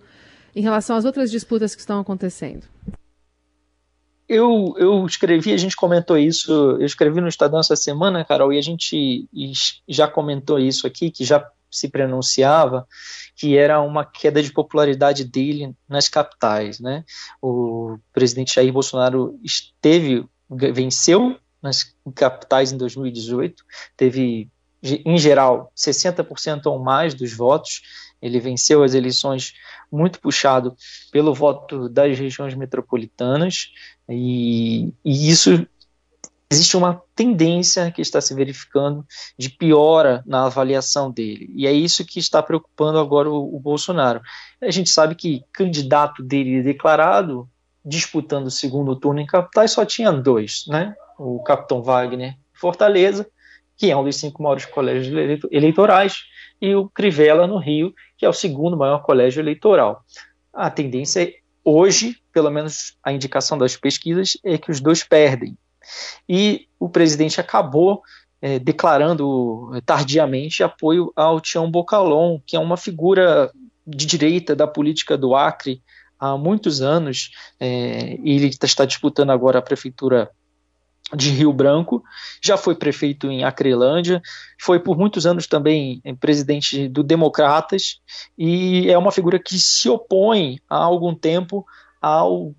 em 0.56 0.62
relação 0.62 0.96
às 0.96 1.06
outras 1.06 1.32
disputas 1.32 1.74
que 1.74 1.82
estão 1.82 2.00
acontecendo? 2.00 2.66
Eu, 4.28 4.76
eu 4.78 5.06
escrevi, 5.06 5.52
a 5.52 5.58
gente 5.58 5.76
comentou 5.76 6.18
isso, 6.18 6.52
eu 6.52 6.86
escrevi 6.86 7.20
no 7.20 7.28
Estadão 7.28 7.60
essa 7.60 7.76
semana, 7.76 8.24
Carol, 8.24 8.54
e 8.54 8.58
a 8.58 8.62
gente 8.62 9.28
já 9.88 10.08
comentou 10.08 10.58
isso 10.58 10.88
aqui, 10.88 11.12
que 11.12 11.26
já 11.26 11.46
se 11.72 11.88
pronunciava, 11.90 12.86
que 13.36 13.58
era 13.58 13.82
uma 13.82 14.06
queda 14.06 14.44
de 14.44 14.52
popularidade 14.52 15.24
dele 15.24 15.74
nas 15.88 16.08
capitais, 16.08 16.80
né? 16.80 17.04
O 17.42 17.98
presidente 18.14 18.56
Jair 18.56 18.72
Bolsonaro 18.74 19.40
esteve, 19.44 20.26
venceu 20.50 21.38
nas 21.62 21.96
capitais 22.14 22.72
em 22.72 22.78
2018, 22.78 23.64
teve 23.96 24.50
em 24.84 25.18
geral, 25.18 25.72
60% 25.78 26.66
ou 26.66 26.80
mais 26.80 27.14
dos 27.14 27.34
votos. 27.34 27.82
Ele 28.22 28.40
venceu 28.40 28.84
as 28.84 28.94
eleições 28.94 29.54
muito 29.92 30.20
puxado 30.20 30.76
pelo 31.12 31.34
voto 31.34 31.88
das 31.88 32.18
regiões 32.18 32.56
metropolitanas, 32.56 33.72
e, 34.10 34.94
e 35.04 35.30
isso 35.30 35.68
existe 36.52 36.76
uma 36.76 37.02
tendência 37.16 37.90
que 37.92 38.02
está 38.02 38.20
se 38.20 38.34
verificando 38.36 39.06
de 39.38 39.50
piora 39.50 40.24
na 40.26 40.46
avaliação 40.46 41.10
dele. 41.10 41.50
E 41.56 41.66
é 41.66 41.72
isso 41.72 42.06
que 42.06 42.20
está 42.20 42.44
preocupando 42.44 43.00
agora 43.00 43.30
o, 43.30 43.56
o 43.56 43.60
Bolsonaro. 43.60 44.22
A 44.62 44.70
gente 44.70 44.90
sabe 44.90 45.16
que 45.16 45.44
candidato 45.54 46.22
dele 46.22 46.62
declarado, 46.62 47.50
disputando 47.84 48.48
o 48.48 48.52
segundo 48.52 48.96
turno 48.96 49.22
em 49.22 49.26
capitais, 49.26 49.72
só 49.72 49.86
tinha 49.86 50.12
dois, 50.12 50.66
né? 50.68 50.94
O 51.18 51.42
Capitão 51.42 51.82
Wagner 51.82 52.36
Fortaleza, 52.54 53.28
que 53.78 53.90
é 53.90 53.98
um 53.98 54.04
dos 54.04 54.18
cinco 54.18 54.44
maiores 54.44 54.66
colégios 54.66 55.42
eleitorais, 55.50 56.24
e 56.62 56.76
o 56.76 56.88
Crivella 56.90 57.48
no 57.48 57.58
Rio, 57.58 57.94
que 58.18 58.26
é 58.26 58.30
o 58.30 58.34
segundo 58.34 58.78
maior 58.78 59.02
colégio 59.02 59.42
eleitoral. 59.42 60.06
A 60.54 60.70
tendência 60.70 61.24
é, 61.24 61.34
hoje, 61.64 62.18
pelo 62.32 62.52
menos 62.52 62.96
a 63.04 63.12
indicação 63.12 63.58
das 63.58 63.76
pesquisas, 63.76 64.38
é 64.44 64.58
que 64.58 64.70
os 64.70 64.80
dois 64.80 65.04
perdem. 65.04 65.58
E 66.28 66.68
o 66.80 66.90
presidente 66.90 67.40
acabou 67.40 68.02
é, 68.42 68.58
declarando 68.58 69.72
tardiamente 69.86 70.64
apoio 70.64 71.12
ao 71.16 71.40
Tião 71.40 71.70
Bocalon, 71.70 72.40
que 72.46 72.56
é 72.56 72.60
uma 72.60 72.76
figura 72.76 73.52
de 73.86 74.06
direita 74.06 74.56
da 74.56 74.68
política 74.68 75.18
do 75.18 75.36
Acre 75.36 75.82
há 76.20 76.38
muitos 76.38 76.82
anos, 76.82 77.32
é, 77.60 78.14
ele 78.24 78.48
está 78.48 78.86
disputando 78.86 79.32
agora 79.32 79.60
a 79.60 79.62
prefeitura 79.62 80.30
de 81.16 81.30
Rio 81.30 81.52
Branco, 81.52 82.04
já 82.42 82.56
foi 82.56 82.76
prefeito 82.76 83.30
em 83.30 83.44
Acrelândia, 83.44 84.22
foi 84.60 84.80
por 84.80 84.98
muitos 84.98 85.26
anos 85.26 85.46
também 85.46 86.02
presidente 86.20 86.88
do 86.88 87.04
Democratas 87.04 88.00
e 88.38 88.90
é 88.90 88.98
uma 88.98 89.12
figura 89.12 89.38
que 89.38 89.60
se 89.60 89.90
opõe 89.90 90.60
há 90.70 90.78
algum 90.78 91.14
tempo 91.14 91.66
ao 92.02 92.56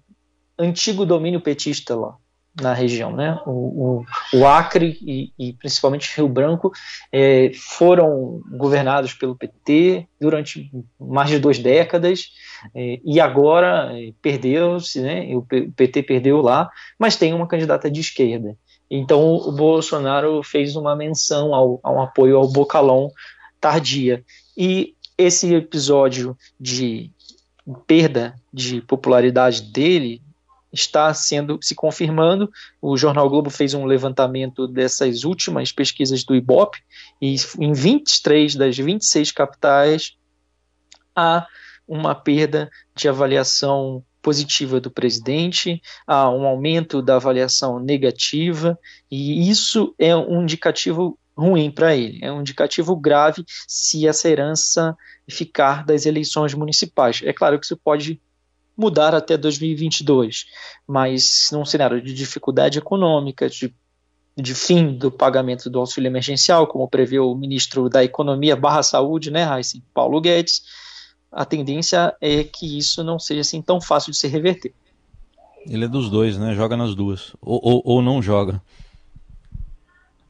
antigo 0.59 1.07
domínio 1.07 1.41
petista 1.41 1.97
lá 1.97 2.17
na 2.61 2.75
região, 2.75 3.15
né? 3.15 3.39
O, 3.47 4.05
o, 4.31 4.39
o 4.39 4.47
Acre 4.47 4.99
e, 5.01 5.33
e, 5.39 5.53
principalmente 5.55 6.15
Rio 6.15 6.29
Branco 6.29 6.71
é, 7.11 7.51
foram 7.55 8.43
governados 8.51 9.15
pelo 9.15 9.37
PT 9.37 10.07
durante 10.21 10.71
mais 11.01 11.31
de 11.31 11.39
duas 11.39 11.59
décadas 11.59 12.31
é, 12.75 13.01
e 13.05 13.19
agora 13.21 13.91
é, 13.99 14.13
perdeu-se, 14.21 15.01
né? 15.01 15.35
O 15.35 15.43
PT 15.43 16.03
perdeu 16.03 16.43
lá, 16.43 16.71
mas 16.99 17.17
tem 17.17 17.33
uma 17.33 17.47
candidata 17.47 17.91
de 17.91 18.01
esquerda. 18.01 18.57
Então 18.91 19.35
o 19.37 19.53
Bolsonaro 19.53 20.43
fez 20.43 20.77
uma 20.77 20.95
menção 20.95 21.55
ao, 21.55 21.81
ao 21.83 22.03
apoio 22.03 22.37
ao 22.37 22.49
Bocalão 22.49 23.11
tardia 23.59 24.23
e 24.57 24.95
esse 25.17 25.55
episódio 25.55 26.37
de 26.61 27.11
perda 27.87 28.35
de 28.53 28.81
popularidade 28.83 29.63
dele 29.63 30.21
está 30.73 31.13
sendo 31.13 31.59
se 31.61 31.75
confirmando. 31.75 32.51
O 32.81 32.97
jornal 32.97 33.29
Globo 33.29 33.51
fez 33.51 33.75
um 33.75 33.85
levantamento 33.85 34.67
dessas 34.67 35.25
últimas 35.25 35.71
pesquisas 35.71 36.25
do 36.25 36.35
IBOP 36.35 36.79
e 37.21 37.37
em 37.59 37.73
23 37.73 38.55
das 38.55 38.77
26 38.77 39.33
capitais 39.33 40.17
há 41.15 41.47
uma 41.87 42.15
perda 42.15 42.71
de 42.95 43.09
avaliação 43.09 44.03
positiva 44.23 44.81
do 44.81 44.91
presidente, 44.91 45.83
há 46.07 46.31
um 46.31 46.47
aumento 46.47 47.03
da 47.03 47.17
avaliação 47.17 47.81
negativa, 47.81 48.79
e 49.11 49.51
isso 49.51 49.95
é 49.99 50.15
um 50.17 50.43
indicativo 50.43 51.19
ruim 51.37 51.71
para 51.71 51.97
ele, 51.97 52.21
é 52.23 52.31
um 52.31 52.41
indicativo 52.41 52.95
grave 52.95 53.45
se 53.67 54.07
essa 54.07 54.29
herança 54.29 54.97
ficar 55.29 55.85
das 55.85 56.07
eleições 56.07 56.55
municipais. 56.55 57.21
É 57.25 57.33
claro 57.33 57.59
que 57.59 57.65
isso 57.65 57.77
pode 57.77 58.21
mudar 58.77 59.15
até 59.15 59.37
2022, 59.37 60.47
mas 60.87 61.49
num 61.53 61.65
cenário 61.65 62.01
de 62.01 62.13
dificuldade 62.13 62.79
econômica, 62.79 63.49
de, 63.49 63.75
de 64.37 64.55
fim 64.55 64.95
do 64.95 65.11
pagamento 65.11 65.69
do 65.69 65.79
auxílio 65.79 66.09
emergencial, 66.09 66.67
como 66.67 66.89
prevê 66.89 67.19
o 67.19 67.35
ministro 67.35 67.89
da 67.89 68.03
Economia 68.03 68.57
barra 68.57 68.83
Saúde, 68.83 69.31
né, 69.31 69.45
Heisen, 69.45 69.83
Paulo 69.93 70.21
Guedes, 70.21 70.63
a 71.31 71.45
tendência 71.45 72.15
é 72.21 72.45
que 72.45 72.79
isso 72.79 73.03
não 73.03 73.19
seja 73.19 73.41
assim 73.41 73.63
tão 73.63 73.81
fácil 73.81 74.13
de 74.13 74.19
se 74.19 74.29
reverter. 74.29 74.75
Ele 75.67 75.85
é 75.85 75.89
dos 75.89 76.11
dois, 76.11 76.37
né? 76.37 76.55
Joga 76.55 76.77
nas 76.77 76.95
duas. 76.95 77.35
Ou, 77.41 77.61
ou, 77.63 77.83
ou 77.85 78.03
não 78.03 78.21
joga. 78.21 78.61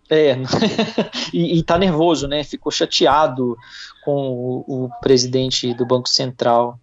É, 0.09 0.37
e, 1.33 1.59
e 1.59 1.63
tá 1.63 1.79
nervoso, 1.79 2.29
né? 2.29 2.45
Ficou 2.45 2.71
chateado 2.71 3.57
com 4.05 4.29
o, 4.29 4.85
o 4.85 4.91
presidente 5.01 5.73
do 5.75 5.87
Banco 5.87 6.09
Central 6.09 6.79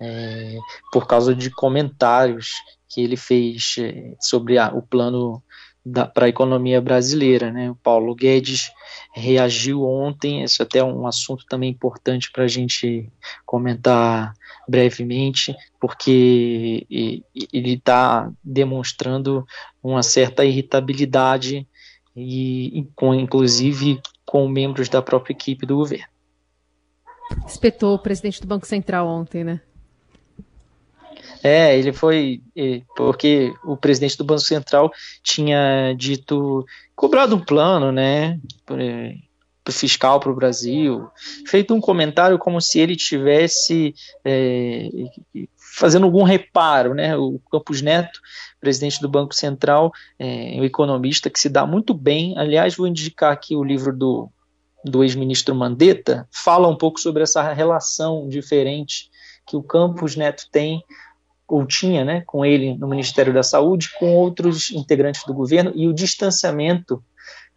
é, 0.00 0.58
por 0.92 1.06
causa 1.06 1.34
de 1.34 1.50
comentários 1.50 2.54
que 2.88 3.02
ele 3.02 3.16
fez 3.16 3.76
é, 3.78 4.14
sobre 4.20 4.58
o 4.58 4.82
plano 4.82 5.42
para 6.14 6.26
a 6.26 6.28
economia 6.28 6.80
brasileira. 6.80 7.50
Né? 7.50 7.70
O 7.70 7.74
Paulo 7.74 8.14
Guedes 8.14 8.70
reagiu 9.14 9.84
ontem, 9.84 10.42
esse 10.42 10.60
é 10.60 10.64
até 10.64 10.84
um 10.84 11.06
assunto 11.06 11.44
também 11.46 11.70
importante 11.70 12.30
para 12.30 12.44
a 12.44 12.48
gente 12.48 13.10
comentar 13.46 14.34
brevemente, 14.68 15.54
porque 15.80 16.86
ele 16.90 17.72
está 17.74 18.30
demonstrando 18.44 19.46
uma 19.82 20.02
certa 20.02 20.44
irritabilidade 20.44 21.66
e, 22.14 22.86
com, 22.94 23.14
inclusive 23.14 24.00
com 24.26 24.46
membros 24.46 24.88
da 24.88 25.00
própria 25.00 25.32
equipe 25.32 25.64
do 25.64 25.76
governo. 25.76 26.06
Espetou 27.46 27.94
o 27.94 27.98
presidente 27.98 28.40
do 28.40 28.46
Banco 28.46 28.66
Central 28.66 29.06
ontem, 29.06 29.44
né? 29.44 29.60
É, 31.42 31.78
ele 31.78 31.92
foi 31.92 32.40
porque 32.96 33.52
o 33.64 33.76
presidente 33.76 34.18
do 34.18 34.24
Banco 34.24 34.40
Central 34.40 34.90
tinha 35.22 35.94
dito 35.96 36.64
cobrado 36.96 37.36
um 37.36 37.40
plano, 37.40 37.92
né, 37.92 38.40
fiscal 39.70 40.18
para 40.18 40.32
o 40.32 40.34
Brasil, 40.34 41.08
feito 41.46 41.74
um 41.74 41.80
comentário 41.80 42.38
como 42.38 42.60
se 42.60 42.80
ele 42.80 42.96
tivesse 42.96 43.94
é, 44.24 44.88
fazendo 45.78 46.04
algum 46.06 46.22
reparo, 46.22 46.94
né? 46.94 47.16
O 47.16 47.38
Campos 47.50 47.82
Neto, 47.82 48.18
presidente 48.60 49.00
do 49.00 49.08
Banco 49.08 49.34
Central, 49.34 49.92
é 50.18 50.58
um 50.58 50.64
economista 50.64 51.28
que 51.28 51.38
se 51.38 51.48
dá 51.48 51.66
muito 51.66 51.92
bem. 51.92 52.36
Aliás, 52.38 52.76
vou 52.76 52.86
indicar 52.86 53.32
aqui 53.32 53.54
o 53.54 53.64
livro 53.64 53.96
do 53.96 54.30
do 54.84 55.02
ex-ministro 55.02 55.54
Mandetta, 55.54 56.28
fala 56.30 56.68
um 56.68 56.76
pouco 56.76 57.00
sobre 57.00 57.22
essa 57.22 57.52
relação 57.52 58.28
diferente 58.28 59.10
que 59.46 59.56
o 59.56 59.62
Campos 59.62 60.14
Neto 60.14 60.44
tem 60.52 60.82
ou 61.48 61.66
tinha, 61.66 62.04
né, 62.04 62.22
com 62.26 62.44
ele 62.44 62.76
no 62.76 62.86
Ministério 62.86 63.32
da 63.32 63.42
Saúde, 63.42 63.90
com 63.98 64.14
outros 64.14 64.70
integrantes 64.70 65.24
do 65.24 65.32
governo 65.32 65.72
e 65.74 65.88
o 65.88 65.94
distanciamento 65.94 67.02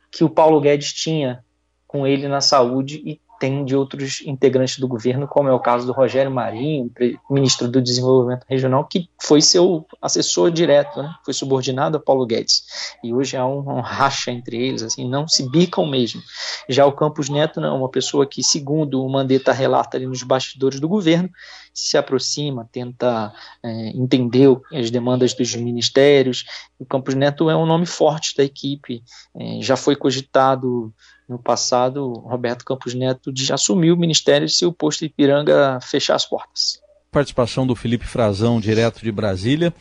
que 0.09 0.23
o 0.23 0.29
Paulo 0.29 0.61
Guedes 0.61 0.93
tinha 0.93 1.43
com 1.85 2.07
ele 2.07 2.27
na 2.27 2.39
saúde 2.39 3.01
e 3.05 3.19
tem 3.41 3.65
de 3.65 3.75
outros 3.75 4.21
integrantes 4.21 4.77
do 4.77 4.87
governo, 4.87 5.27
como 5.27 5.49
é 5.49 5.51
o 5.51 5.59
caso 5.59 5.87
do 5.87 5.91
Rogério 5.91 6.29
Marinho, 6.29 6.91
ministro 7.27 7.67
do 7.67 7.81
Desenvolvimento 7.81 8.45
Regional, 8.47 8.85
que 8.85 9.09
foi 9.19 9.41
seu 9.41 9.83
assessor 9.99 10.51
direto, 10.51 11.01
né? 11.01 11.11
foi 11.25 11.33
subordinado 11.33 11.97
a 11.97 11.99
Paulo 11.99 12.23
Guedes. 12.23 12.63
E 13.03 13.11
hoje 13.11 13.35
há 13.35 13.43
um, 13.43 13.57
um, 13.67 13.81
racha 13.81 14.29
entre 14.29 14.57
eles, 14.57 14.83
assim, 14.83 15.09
não 15.09 15.27
se 15.27 15.49
bicam 15.49 15.87
mesmo. 15.87 16.21
Já 16.69 16.85
o 16.85 16.91
Campos 16.91 17.29
Neto 17.29 17.59
não, 17.59 17.79
uma 17.79 17.89
pessoa 17.89 18.27
que, 18.27 18.43
segundo 18.43 19.03
o 19.03 19.09
Mandetta 19.09 19.51
relata 19.51 19.97
ali 19.97 20.05
nos 20.05 20.21
bastidores 20.21 20.79
do 20.79 20.87
governo, 20.87 21.27
se 21.73 21.97
aproxima, 21.97 22.67
tenta 22.71 23.33
é, 23.63 23.89
entender 23.89 24.49
as 24.73 24.91
demandas 24.91 25.33
dos 25.33 25.55
ministérios. 25.55 26.45
O 26.77 26.85
Campos 26.85 27.15
Neto 27.15 27.49
é 27.49 27.55
um 27.55 27.65
nome 27.65 27.85
forte 27.85 28.35
da 28.35 28.43
equipe, 28.43 29.03
é, 29.35 29.61
já 29.61 29.75
foi 29.75 29.95
cogitado 29.95 30.93
no 31.27 31.39
passado, 31.39 32.11
Roberto 32.11 32.65
Campos 32.65 32.93
Neto 32.93 33.31
de 33.31 33.51
assumir 33.53 33.91
o 33.91 33.97
ministério 33.97 34.49
se 34.49 34.65
o 34.65 34.73
posto 34.73 35.05
Ipiranga 35.05 35.79
fechar 35.81 36.15
as 36.15 36.25
portas. 36.25 36.81
Participação 37.09 37.65
do 37.65 37.75
Felipe 37.75 38.05
Frazão, 38.05 38.59
direto 38.59 39.01
de 39.01 39.11
Brasília. 39.11 39.73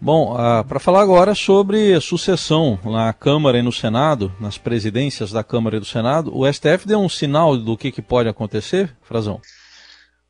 Bom, 0.00 0.36
ah, 0.36 0.64
para 0.64 0.78
falar 0.78 1.00
agora 1.00 1.34
sobre 1.34 1.98
sucessão 2.00 2.78
na 2.84 3.12
Câmara 3.12 3.58
e 3.58 3.62
no 3.62 3.72
Senado, 3.72 4.32
nas 4.38 4.58
presidências 4.58 5.32
da 5.32 5.42
Câmara 5.42 5.76
e 5.76 5.80
do 5.80 5.86
Senado, 5.86 6.36
o 6.36 6.50
STF 6.52 6.86
deu 6.86 7.00
um 7.00 7.08
sinal 7.08 7.56
do 7.56 7.76
que, 7.76 7.90
que 7.90 8.02
pode 8.02 8.28
acontecer, 8.28 8.94
Frazão? 9.02 9.40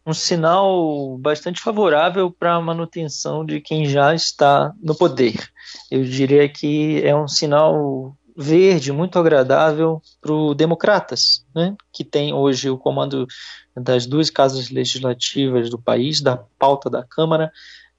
Um 0.07 0.13
sinal 0.13 1.17
bastante 1.19 1.61
favorável 1.61 2.31
para 2.31 2.55
a 2.55 2.61
manutenção 2.61 3.45
de 3.45 3.61
quem 3.61 3.87
já 3.87 4.15
está 4.15 4.73
no 4.83 4.95
poder. 4.95 5.51
Eu 5.91 6.05
diria 6.05 6.49
que 6.49 7.03
é 7.03 7.17
um 7.17 7.27
sinal 7.27 8.15
verde, 8.37 8.93
muito 8.93 9.19
agradável 9.19 10.03
para 10.21 10.33
o 10.33 10.55
Democratas, 10.55 11.47
né, 11.55 11.77
que 11.93 12.05
tem 12.05 12.33
hoje 12.33 12.69
o 12.69 12.77
comando 12.77 13.27
das 13.77 14.07
duas 14.07 14.29
casas 14.29 14.71
legislativas 14.71 15.71
do 15.71 15.79
país, 15.79 16.21
da 16.21 16.37
pauta 16.59 16.91
da 16.91 17.05
Câmara 17.05 17.53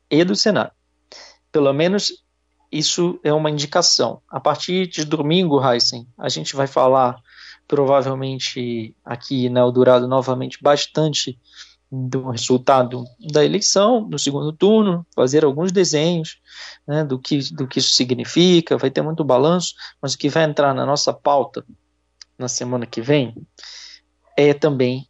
e 0.09 0.23
do 0.23 0.35
Senado. 0.35 0.71
Pelo 1.51 1.71
menos 1.73 2.23
isso 2.71 3.19
é 3.23 3.31
uma 3.31 3.49
indicação. 3.49 4.21
A 4.29 4.39
partir 4.39 4.87
de 4.87 5.05
domingo, 5.05 5.63
Heisen, 5.63 6.05
a 6.17 6.27
gente 6.27 6.55
vai 6.55 6.67
falar 6.67 7.17
provavelmente 7.67 8.95
aqui 9.03 9.49
na 9.49 9.61
Eldorado 9.61 10.07
novamente 10.07 10.59
bastante 10.61 11.39
do 11.91 12.29
resultado 12.29 13.05
da 13.31 13.45
eleição 13.45 14.07
no 14.09 14.17
segundo 14.17 14.51
turno, 14.51 15.05
fazer 15.15 15.45
alguns 15.45 15.71
desenhos 15.71 16.39
né, 16.87 17.03
do, 17.03 17.19
que, 17.19 17.39
do 17.53 17.67
que 17.67 17.79
isso 17.79 17.93
significa, 17.93 18.77
vai 18.77 18.89
ter 18.89 19.01
muito 19.01 19.23
balanço, 19.23 19.73
mas 20.01 20.13
o 20.13 20.17
que 20.17 20.29
vai 20.29 20.43
entrar 20.43 20.73
na 20.73 20.85
nossa 20.85 21.13
pauta 21.13 21.63
na 22.37 22.47
semana 22.47 22.85
que 22.85 23.01
vem 23.01 23.35
é 24.35 24.53
também 24.53 25.07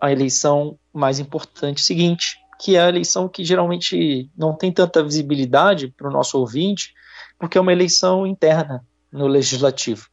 a 0.00 0.10
eleição 0.10 0.78
mais 0.92 1.18
importante 1.18 1.80
seguinte, 1.80 2.38
que 2.58 2.76
é 2.76 2.80
a 2.80 2.88
eleição 2.88 3.28
que 3.28 3.44
geralmente 3.44 4.30
não 4.36 4.54
tem 4.54 4.72
tanta 4.72 5.02
visibilidade 5.02 5.88
para 5.88 6.08
o 6.08 6.12
nosso 6.12 6.38
ouvinte, 6.38 6.94
porque 7.38 7.56
é 7.56 7.60
uma 7.60 7.72
eleição 7.72 8.26
interna 8.26 8.84
no 9.12 9.26
legislativo, 9.26 10.08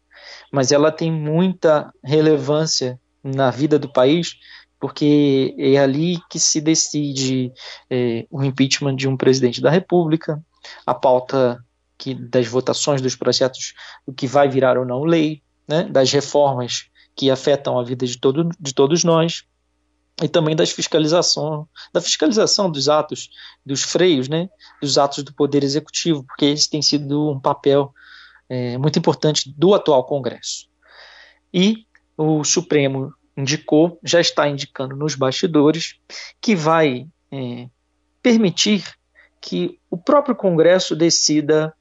mas 0.51 0.71
ela 0.71 0.91
tem 0.91 1.11
muita 1.11 1.91
relevância 2.03 2.99
na 3.23 3.51
vida 3.51 3.77
do 3.77 3.91
país, 3.91 4.37
porque 4.79 5.55
é 5.57 5.77
ali 5.77 6.19
que 6.29 6.39
se 6.39 6.61
decide 6.61 7.51
é, 7.89 8.25
o 8.29 8.43
impeachment 8.43 8.95
de 8.95 9.07
um 9.07 9.17
presidente 9.17 9.61
da 9.61 9.69
República, 9.69 10.43
a 10.85 10.93
pauta 10.93 11.63
que, 11.97 12.13
das 12.13 12.47
votações 12.47 13.01
dos 13.01 13.15
projetos, 13.15 13.73
o 14.05 14.13
que 14.13 14.27
vai 14.27 14.47
virar 14.47 14.77
ou 14.77 14.85
não 14.85 15.03
lei, 15.03 15.41
né, 15.67 15.83
das 15.83 16.11
reformas 16.11 16.89
que 17.15 17.31
afetam 17.31 17.79
a 17.79 17.83
vida 17.83 18.05
de, 18.05 18.17
todo, 18.17 18.49
de 18.59 18.73
todos 18.73 19.03
nós, 19.03 19.43
e 20.21 20.27
também 20.27 20.55
das 20.55 20.71
fiscalização, 20.71 21.67
da 21.93 22.01
fiscalização 22.01 22.71
dos 22.71 22.89
atos, 22.89 23.29
dos 23.65 23.83
freios, 23.83 24.27
né, 24.27 24.49
dos 24.81 24.97
atos 24.97 25.23
do 25.23 25.33
Poder 25.33 25.63
Executivo, 25.63 26.23
porque 26.23 26.45
esse 26.45 26.69
tem 26.69 26.81
sido 26.81 27.31
um 27.31 27.39
papel 27.39 27.93
é, 28.49 28.77
muito 28.77 28.97
importante 28.97 29.53
do 29.55 29.73
atual 29.73 30.03
Congresso. 30.05 30.67
E 31.53 31.85
o 32.17 32.43
Supremo 32.43 33.13
indicou, 33.37 33.99
já 34.03 34.19
está 34.19 34.49
indicando 34.49 34.95
nos 34.95 35.15
bastidores, 35.15 35.95
que 36.41 36.55
vai 36.55 37.07
é, 37.31 37.69
permitir 38.21 38.83
que 39.39 39.79
o 39.89 39.97
próprio 39.97 40.35
Congresso 40.35 40.95
decida 40.95 41.73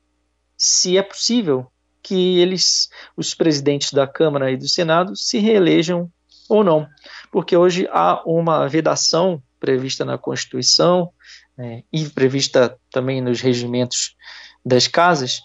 se 0.57 0.99
é 0.99 1.03
possível 1.03 1.67
que 2.03 2.39
eles, 2.39 2.89
os 3.17 3.35
presidentes 3.35 3.93
da 3.93 4.07
Câmara 4.07 4.53
e 4.53 4.57
do 4.57 4.69
Senado, 4.69 5.17
se 5.17 5.39
reelejam 5.39 6.11
ou 6.49 6.63
não, 6.63 6.87
porque 7.33 7.57
hoje 7.57 7.89
há 7.91 8.23
uma 8.25 8.69
vedação 8.69 9.43
prevista 9.59 10.05
na 10.05 10.17
Constituição 10.17 11.11
é, 11.59 11.83
e 11.93 12.05
prevista 12.11 12.79
também 12.91 13.21
nos 13.21 13.41
regimentos 13.41 14.15
das 14.65 14.87
casas 14.87 15.41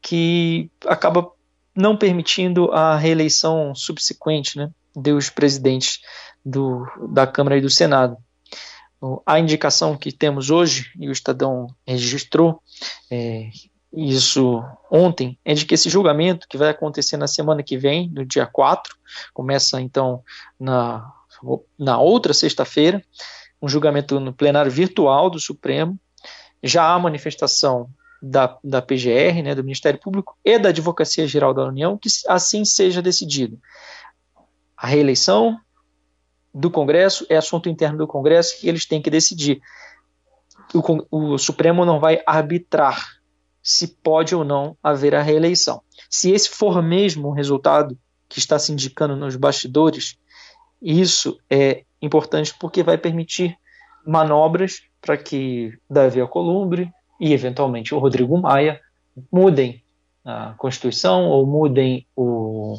que 0.00 0.70
acaba 0.86 1.32
não 1.74 1.96
permitindo 1.96 2.70
a 2.70 2.96
reeleição 2.96 3.74
subsequente 3.74 4.56
né, 4.56 4.70
dos 4.94 5.30
presidentes 5.30 6.00
do, 6.44 6.86
da 7.08 7.26
Câmara 7.26 7.56
e 7.58 7.60
do 7.60 7.70
Senado. 7.70 8.16
A 9.26 9.38
indicação 9.38 9.96
que 9.96 10.10
temos 10.10 10.50
hoje, 10.50 10.90
e 10.98 11.08
o 11.08 11.12
Estadão 11.12 11.66
registrou 11.86 12.62
é, 13.10 13.50
isso 13.92 14.64
ontem, 14.90 15.38
é 15.44 15.52
de 15.52 15.66
que 15.66 15.74
esse 15.74 15.90
julgamento, 15.90 16.48
que 16.48 16.56
vai 16.56 16.70
acontecer 16.70 17.16
na 17.16 17.26
semana 17.26 17.62
que 17.62 17.76
vem, 17.76 18.08
no 18.10 18.24
dia 18.24 18.46
4, 18.46 18.96
começa 19.32 19.80
então 19.80 20.22
na, 20.58 21.12
na 21.78 21.98
outra 22.00 22.32
sexta-feira, 22.32 23.02
um 23.60 23.68
julgamento 23.68 24.18
no 24.20 24.32
plenário 24.32 24.70
virtual 24.70 25.28
do 25.28 25.38
Supremo. 25.38 25.98
Já 26.62 26.92
há 26.92 26.98
manifestação 26.98 27.88
da, 28.22 28.58
da 28.64 28.80
PGR, 28.80 29.42
né, 29.42 29.54
do 29.54 29.62
Ministério 29.62 30.00
Público 30.00 30.36
e 30.44 30.58
da 30.58 30.70
Advocacia 30.70 31.26
Geral 31.26 31.52
da 31.52 31.64
União, 31.64 31.98
que 31.98 32.08
assim 32.26 32.64
seja 32.64 33.02
decidido. 33.02 33.58
A 34.76 34.86
reeleição 34.86 35.58
do 36.52 36.70
Congresso 36.70 37.26
é 37.28 37.36
assunto 37.36 37.68
interno 37.68 37.98
do 37.98 38.06
Congresso 38.06 38.60
que 38.60 38.68
eles 38.68 38.86
têm 38.86 39.02
que 39.02 39.10
decidir. 39.10 39.60
O, 40.72 41.34
o 41.34 41.38
Supremo 41.38 41.84
não 41.84 41.98
vai 42.00 42.22
arbitrar 42.26 43.20
se 43.62 43.88
pode 43.88 44.34
ou 44.34 44.44
não 44.44 44.76
haver 44.82 45.14
a 45.14 45.22
reeleição. 45.22 45.82
Se 46.10 46.30
esse 46.30 46.50
for 46.50 46.82
mesmo 46.82 47.28
o 47.28 47.32
resultado 47.32 47.98
que 48.28 48.38
está 48.38 48.58
se 48.58 48.72
indicando 48.72 49.16
nos 49.16 49.36
bastidores, 49.36 50.18
isso 50.82 51.38
é 51.48 51.84
importante 52.00 52.54
porque 52.58 52.82
vai 52.82 52.98
permitir 52.98 53.56
manobras 54.06 54.82
para 55.00 55.16
que 55.16 55.72
Davi 55.88 56.20
Alcolumbre, 56.20 56.92
e, 57.20 57.32
eventualmente, 57.32 57.94
o 57.94 57.98
Rodrigo 57.98 58.36
Maia 58.38 58.80
mudem 59.32 59.82
a 60.24 60.54
Constituição 60.58 61.26
ou 61.26 61.46
mudem 61.46 62.06
o, 62.16 62.76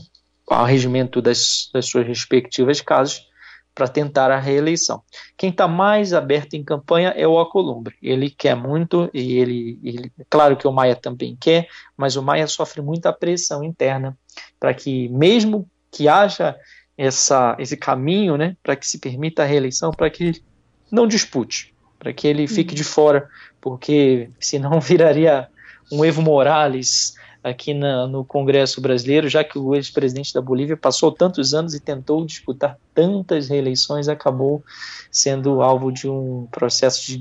o 0.48 0.64
regimento 0.64 1.22
das, 1.22 1.70
das 1.74 1.88
suas 1.88 2.06
respectivas 2.06 2.82
casas 2.82 3.26
para 3.74 3.88
tentar 3.88 4.32
a 4.32 4.40
reeleição. 4.40 5.02
Quem 5.36 5.50
está 5.50 5.68
mais 5.68 6.14
aberto 6.14 6.54
em 6.54 6.64
campanha 6.64 7.10
é 7.10 7.28
o 7.28 7.38
Alcolumbre. 7.38 7.96
Ele 8.02 8.30
quer 8.30 8.56
muito 8.56 9.10
e 9.14 9.38
ele, 9.38 9.80
ele, 9.84 10.12
claro 10.30 10.56
que 10.56 10.68
o 10.68 10.72
Maia 10.72 10.96
também 10.96 11.36
quer, 11.40 11.68
mas 11.98 12.16
o 12.16 12.24
Maia 12.24 12.48
sofre 12.48 12.82
muita 12.82 13.12
pressão 13.12 13.64
interna 13.64 14.18
para 14.60 14.74
que, 14.74 15.10
mesmo 15.10 15.70
que 15.92 16.08
haja 16.08 16.56
essa, 16.98 17.56
esse 17.60 17.76
caminho, 17.76 18.38
né, 18.38 18.56
para 18.64 18.78
que 18.78 18.88
se 18.88 18.98
permita 18.98 19.44
a 19.44 19.46
reeleição, 19.46 19.92
para 19.92 20.10
que 20.10 20.24
ele 20.24 20.44
não 20.90 21.06
dispute 21.06 21.76
para 22.06 22.14
que 22.14 22.28
ele 22.28 22.48
fique 22.48 22.74
uhum. 22.74 22.76
de 22.76 22.84
fora, 22.84 23.28
porque 23.60 24.30
senão 24.40 24.78
viraria 24.82 25.48
um 25.92 26.06
Evo 26.06 26.22
Morales 26.22 27.16
aqui 27.46 27.76
na, 27.76 28.08
no 28.08 28.26
Congresso 28.26 28.82
brasileiro, 28.82 29.30
já 29.30 29.44
que 29.44 29.60
o 29.60 29.76
ex-presidente 29.76 30.34
da 30.34 30.42
Bolívia 30.42 30.76
passou 30.76 31.12
tantos 31.12 31.54
anos 31.54 31.76
e 31.76 31.80
tentou 31.80 32.26
disputar 32.26 32.76
tantas 32.92 33.50
reeleições, 33.50 34.08
acabou 34.08 34.64
sendo 35.12 35.62
alvo 35.62 35.92
de 35.92 36.10
um 36.10 36.48
processo 36.50 37.06
de 37.06 37.20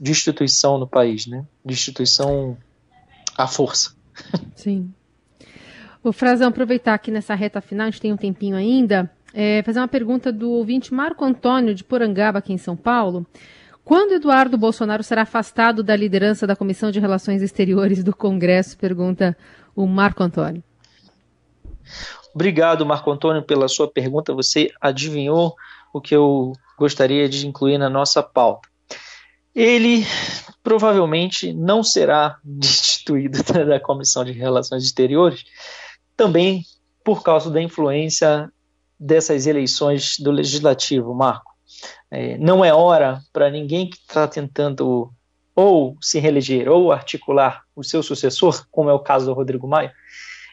destituição 0.00 0.78
no 0.78 0.86
país, 0.86 1.26
né? 1.26 1.44
Destituição 1.62 2.56
à 3.36 3.46
força. 3.46 3.94
Sim. 4.56 4.90
O 6.02 6.12
Frazão, 6.12 6.48
aproveitar 6.48 6.94
aqui 6.94 7.10
nessa 7.10 7.34
reta 7.34 7.60
final, 7.60 7.88
a 7.88 7.90
gente 7.90 8.00
tem 8.00 8.12
um 8.12 8.16
tempinho 8.16 8.56
ainda, 8.56 9.10
é, 9.34 9.62
fazer 9.64 9.80
uma 9.80 9.88
pergunta 9.88 10.32
do 10.32 10.50
ouvinte 10.50 10.94
Marco 10.94 11.22
Antônio 11.22 11.74
de 11.74 11.84
Porangaba, 11.84 12.38
aqui 12.38 12.54
em 12.54 12.58
São 12.58 12.74
Paulo. 12.74 13.26
Quando 13.88 14.12
Eduardo 14.12 14.58
Bolsonaro 14.58 15.02
será 15.02 15.22
afastado 15.22 15.82
da 15.82 15.96
liderança 15.96 16.46
da 16.46 16.54
Comissão 16.54 16.90
de 16.90 17.00
Relações 17.00 17.40
Exteriores 17.40 18.04
do 18.04 18.14
Congresso? 18.14 18.76
Pergunta 18.76 19.34
o 19.74 19.86
Marco 19.86 20.22
Antônio. 20.22 20.62
Obrigado, 22.34 22.84
Marco 22.84 23.10
Antônio, 23.10 23.42
pela 23.42 23.66
sua 23.66 23.90
pergunta. 23.90 24.34
Você 24.34 24.70
adivinhou 24.78 25.54
o 25.90 26.02
que 26.02 26.14
eu 26.14 26.52
gostaria 26.78 27.30
de 27.30 27.46
incluir 27.46 27.78
na 27.78 27.88
nossa 27.88 28.22
pauta. 28.22 28.68
Ele 29.54 30.04
provavelmente 30.62 31.54
não 31.54 31.82
será 31.82 32.36
destituído 32.44 33.42
da 33.42 33.80
Comissão 33.80 34.22
de 34.22 34.32
Relações 34.32 34.84
Exteriores, 34.84 35.44
também 36.14 36.62
por 37.02 37.22
causa 37.22 37.50
da 37.50 37.62
influência 37.62 38.52
dessas 39.00 39.46
eleições 39.46 40.18
do 40.18 40.30
Legislativo, 40.30 41.14
Marco. 41.14 41.57
É, 42.10 42.38
não 42.38 42.64
é 42.64 42.72
hora 42.72 43.20
para 43.32 43.50
ninguém 43.50 43.88
que 43.88 43.96
está 43.96 44.26
tentando 44.26 45.12
ou 45.54 45.96
se 46.00 46.20
reeleger 46.20 46.68
ou 46.68 46.92
articular 46.92 47.62
o 47.74 47.82
seu 47.82 48.02
sucessor, 48.02 48.66
como 48.70 48.90
é 48.90 48.92
o 48.92 49.00
caso 49.00 49.26
do 49.26 49.32
Rodrigo 49.32 49.66
Maia, 49.66 49.92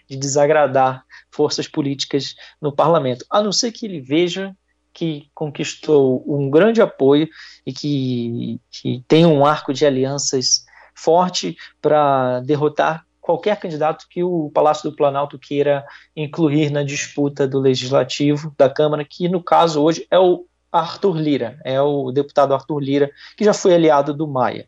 de 0.10 0.18
desagradar 0.18 1.04
forças 1.32 1.68
políticas 1.68 2.36
no 2.62 2.72
parlamento, 2.72 3.26
a 3.30 3.42
não 3.42 3.52
ser 3.52 3.72
que 3.72 3.86
ele 3.86 4.00
veja 4.00 4.56
que 4.94 5.30
conquistou 5.34 6.24
um 6.26 6.50
grande 6.50 6.82
apoio 6.82 7.28
e 7.66 7.74
que, 7.74 8.60
que 8.72 9.04
tem 9.08 9.26
um 9.26 9.46
arco 9.46 9.74
de 9.74 9.86
alianças 9.86 10.66
forte 10.96 11.58
para 11.82 12.40
derrotar 12.40 13.06
qualquer 13.20 13.60
candidato 13.60 14.06
que 14.10 14.24
o 14.24 14.50
Palácio 14.54 14.90
do 14.90 14.96
Planalto 14.96 15.38
queira 15.38 15.86
incluir 16.16 16.70
na 16.70 16.84
disputa 16.84 17.48
do 17.48 17.60
legislativo 17.60 18.54
da 18.58 18.70
Câmara, 18.70 19.04
que 19.04 19.28
no 19.28 19.44
caso 19.44 19.82
hoje 19.82 20.08
é 20.10 20.18
o 20.18 20.46
Arthur 20.80 21.18
Lira, 21.18 21.60
é 21.64 21.82
o 21.82 22.12
deputado 22.12 22.54
Arthur 22.54 22.80
Lira, 22.80 23.12
que 23.38 23.44
já 23.44 23.54
foi 23.54 23.74
aliado 23.74 24.14
do 24.14 24.28
Maia. 24.28 24.68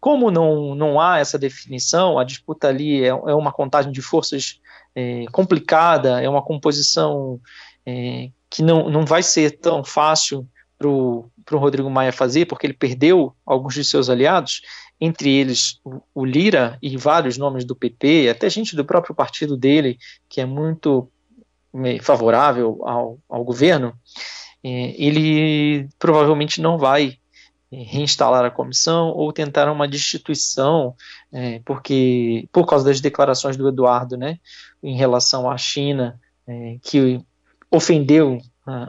Como 0.00 0.30
não, 0.30 0.74
não 0.74 1.00
há 1.00 1.18
essa 1.18 1.38
definição, 1.38 2.18
a 2.18 2.24
disputa 2.24 2.68
ali 2.68 3.04
é, 3.04 3.08
é 3.08 3.34
uma 3.34 3.52
contagem 3.52 3.92
de 3.92 4.00
forças 4.00 4.60
é, 4.94 5.24
complicada, 5.30 6.20
é 6.22 6.28
uma 6.28 6.42
composição 6.42 7.40
é, 7.84 8.30
que 8.48 8.62
não, 8.62 8.88
não 8.88 9.04
vai 9.04 9.22
ser 9.22 9.58
tão 9.58 9.84
fácil 9.84 10.46
para 10.78 10.88
o 10.88 11.30
Rodrigo 11.52 11.90
Maia 11.90 12.12
fazer, 12.12 12.46
porque 12.46 12.66
ele 12.66 12.72
perdeu 12.72 13.34
alguns 13.44 13.74
de 13.74 13.84
seus 13.84 14.08
aliados, 14.08 14.62
entre 14.98 15.30
eles 15.30 15.78
o, 15.84 16.00
o 16.14 16.24
Lira 16.24 16.78
e 16.82 16.96
vários 16.96 17.36
nomes 17.36 17.64
do 17.64 17.76
PP, 17.76 18.30
até 18.30 18.48
gente 18.48 18.74
do 18.74 18.84
próprio 18.84 19.14
partido 19.14 19.56
dele, 19.56 19.98
que 20.28 20.40
é 20.40 20.46
muito 20.46 21.10
é, 21.84 21.98
favorável 22.00 22.80
ao, 22.82 23.18
ao 23.28 23.44
governo 23.44 23.94
ele 24.62 25.88
provavelmente 25.98 26.60
não 26.60 26.76
vai 26.76 27.18
é, 27.72 27.82
reinstalar 27.84 28.44
a 28.44 28.50
comissão 28.50 29.10
ou 29.10 29.32
tentar 29.32 29.70
uma 29.70 29.86
destituição, 29.86 30.94
é, 31.32 31.60
porque 31.64 32.48
por 32.52 32.66
causa 32.66 32.84
das 32.84 33.00
declarações 33.00 33.56
do 33.56 33.68
Eduardo, 33.68 34.16
né, 34.16 34.38
em 34.82 34.96
relação 34.96 35.48
à 35.48 35.56
China, 35.56 36.20
é, 36.48 36.78
que 36.82 37.20
ofendeu 37.70 38.40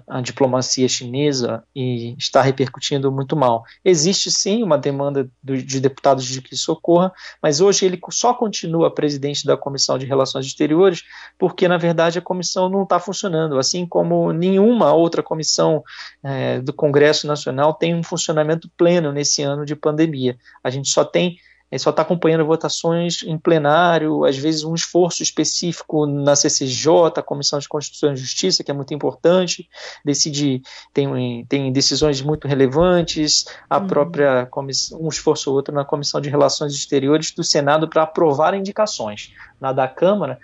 a, 0.07 0.21
diplomacia 0.21 0.87
chinesa 0.87 1.63
e 1.75 2.15
está 2.17 2.41
repercutindo 2.41 3.11
muito 3.11 3.35
mal. 3.35 3.63
Existe 3.83 4.29
sim 4.29 4.63
uma 4.63 4.77
demanda 4.77 5.29
do, 5.41 5.57
de 5.57 5.79
deputados 5.79 6.25
de 6.25 6.41
que 6.41 6.53
isso 6.53 6.71
ocorra, 6.71 7.11
mas 7.41 7.61
hoje 7.61 7.85
ele 7.85 7.99
só 8.09 8.33
continua 8.33 8.93
presidente 8.93 9.45
da 9.45 9.57
Comissão 9.57 9.97
de 9.97 10.05
Relações 10.05 10.45
Exteriores 10.45 11.03
porque, 11.37 11.67
na 11.67 11.77
verdade, 11.77 12.19
a 12.19 12.21
comissão 12.21 12.69
não 12.69 12.83
está 12.83 12.99
funcionando, 12.99 13.57
assim 13.57 13.85
como 13.85 14.31
nenhuma 14.31 14.93
outra 14.93 15.23
comissão 15.23 15.83
é, 16.23 16.59
do 16.59 16.73
Congresso 16.73 17.27
Nacional 17.27 17.73
tem 17.73 17.95
um 17.95 18.03
funcionamento 18.03 18.69
pleno 18.77 19.11
nesse 19.11 19.41
ano 19.41 19.65
de 19.65 19.75
pandemia. 19.75 20.37
A 20.63 20.69
gente 20.69 20.89
só 20.89 21.03
tem 21.03 21.37
ele 21.71 21.79
só 21.79 21.89
está 21.89 22.01
acompanhando 22.01 22.45
votações 22.45 23.23
em 23.23 23.37
plenário, 23.37 24.25
às 24.25 24.37
vezes 24.37 24.63
um 24.63 24.75
esforço 24.75 25.23
específico 25.23 26.05
na 26.05 26.35
CCJ, 26.35 27.13
a 27.15 27.23
Comissão 27.23 27.59
de 27.59 27.69
Constituição 27.69 28.11
e 28.11 28.17
Justiça, 28.17 28.63
que 28.63 28.69
é 28.69 28.73
muito 28.73 28.93
importante, 28.93 29.69
decide, 30.03 30.61
tem, 30.93 31.45
tem 31.45 31.71
decisões 31.71 32.21
muito 32.21 32.45
relevantes, 32.47 33.45
a 33.69 33.77
uhum. 33.77 33.87
própria 33.87 34.45
comissão, 34.47 35.01
um 35.01 35.07
esforço 35.07 35.49
ou 35.49 35.55
outro 35.55 35.73
na 35.73 35.85
Comissão 35.85 36.19
de 36.19 36.29
Relações 36.29 36.73
Exteriores 36.73 37.31
do 37.31 37.43
Senado 37.43 37.87
para 37.87 38.03
aprovar 38.03 38.53
indicações. 38.53 39.33
Na 39.59 39.71
da 39.71 39.87
Câmara, 39.87 40.39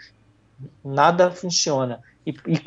nada 0.84 1.30
funciona. 1.30 2.00
E, 2.26 2.34
e 2.48 2.60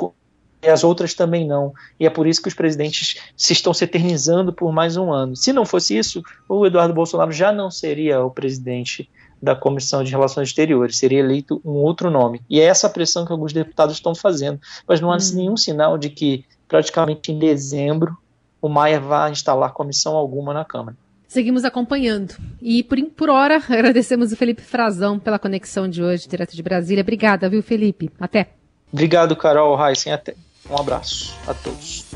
e 0.62 0.68
as 0.68 0.84
outras 0.84 1.14
também 1.14 1.46
não. 1.46 1.72
E 1.98 2.06
é 2.06 2.10
por 2.10 2.26
isso 2.26 2.42
que 2.42 2.48
os 2.48 2.54
presidentes 2.54 3.16
se 3.36 3.52
estão 3.52 3.72
se 3.72 3.84
eternizando 3.84 4.52
por 4.52 4.72
mais 4.72 4.96
um 4.96 5.12
ano. 5.12 5.34
Se 5.34 5.52
não 5.52 5.64
fosse 5.64 5.96
isso, 5.96 6.22
o 6.48 6.66
Eduardo 6.66 6.94
Bolsonaro 6.94 7.32
já 7.32 7.50
não 7.50 7.70
seria 7.70 8.22
o 8.22 8.30
presidente 8.30 9.08
da 9.42 9.56
Comissão 9.56 10.04
de 10.04 10.10
Relações 10.10 10.48
Exteriores, 10.48 10.98
seria 10.98 11.20
eleito 11.20 11.60
um 11.64 11.72
outro 11.72 12.10
nome. 12.10 12.42
E 12.48 12.60
é 12.60 12.64
essa 12.64 12.90
pressão 12.90 13.24
que 13.24 13.32
alguns 13.32 13.52
deputados 13.52 13.94
estão 13.94 14.14
fazendo. 14.14 14.60
Mas 14.86 15.00
não 15.00 15.10
há 15.10 15.16
hum. 15.16 15.34
nenhum 15.34 15.56
sinal 15.56 15.96
de 15.96 16.10
que, 16.10 16.44
praticamente 16.68 17.32
em 17.32 17.38
dezembro, 17.38 18.16
o 18.60 18.68
Maia 18.68 19.00
vá 19.00 19.30
instalar 19.30 19.72
comissão 19.72 20.14
alguma 20.14 20.52
na 20.52 20.64
Câmara. 20.64 20.96
Seguimos 21.26 21.64
acompanhando. 21.64 22.34
E 22.60 22.82
por, 22.82 23.00
por 23.16 23.30
hora, 23.30 23.56
agradecemos 23.70 24.32
o 24.32 24.36
Felipe 24.36 24.62
Frazão 24.62 25.18
pela 25.18 25.38
conexão 25.38 25.88
de 25.88 26.02
hoje, 26.02 26.28
direto 26.28 26.54
de 26.54 26.62
Brasília. 26.62 27.02
Obrigada, 27.02 27.48
viu, 27.48 27.62
Felipe? 27.62 28.10
Até. 28.20 28.50
Obrigado, 28.92 29.34
Carol 29.36 29.78
Heisen. 29.80 30.12
Até. 30.12 30.34
Um 30.68 30.76
abraço 30.76 31.34
a 31.46 31.54
todos. 31.54 32.09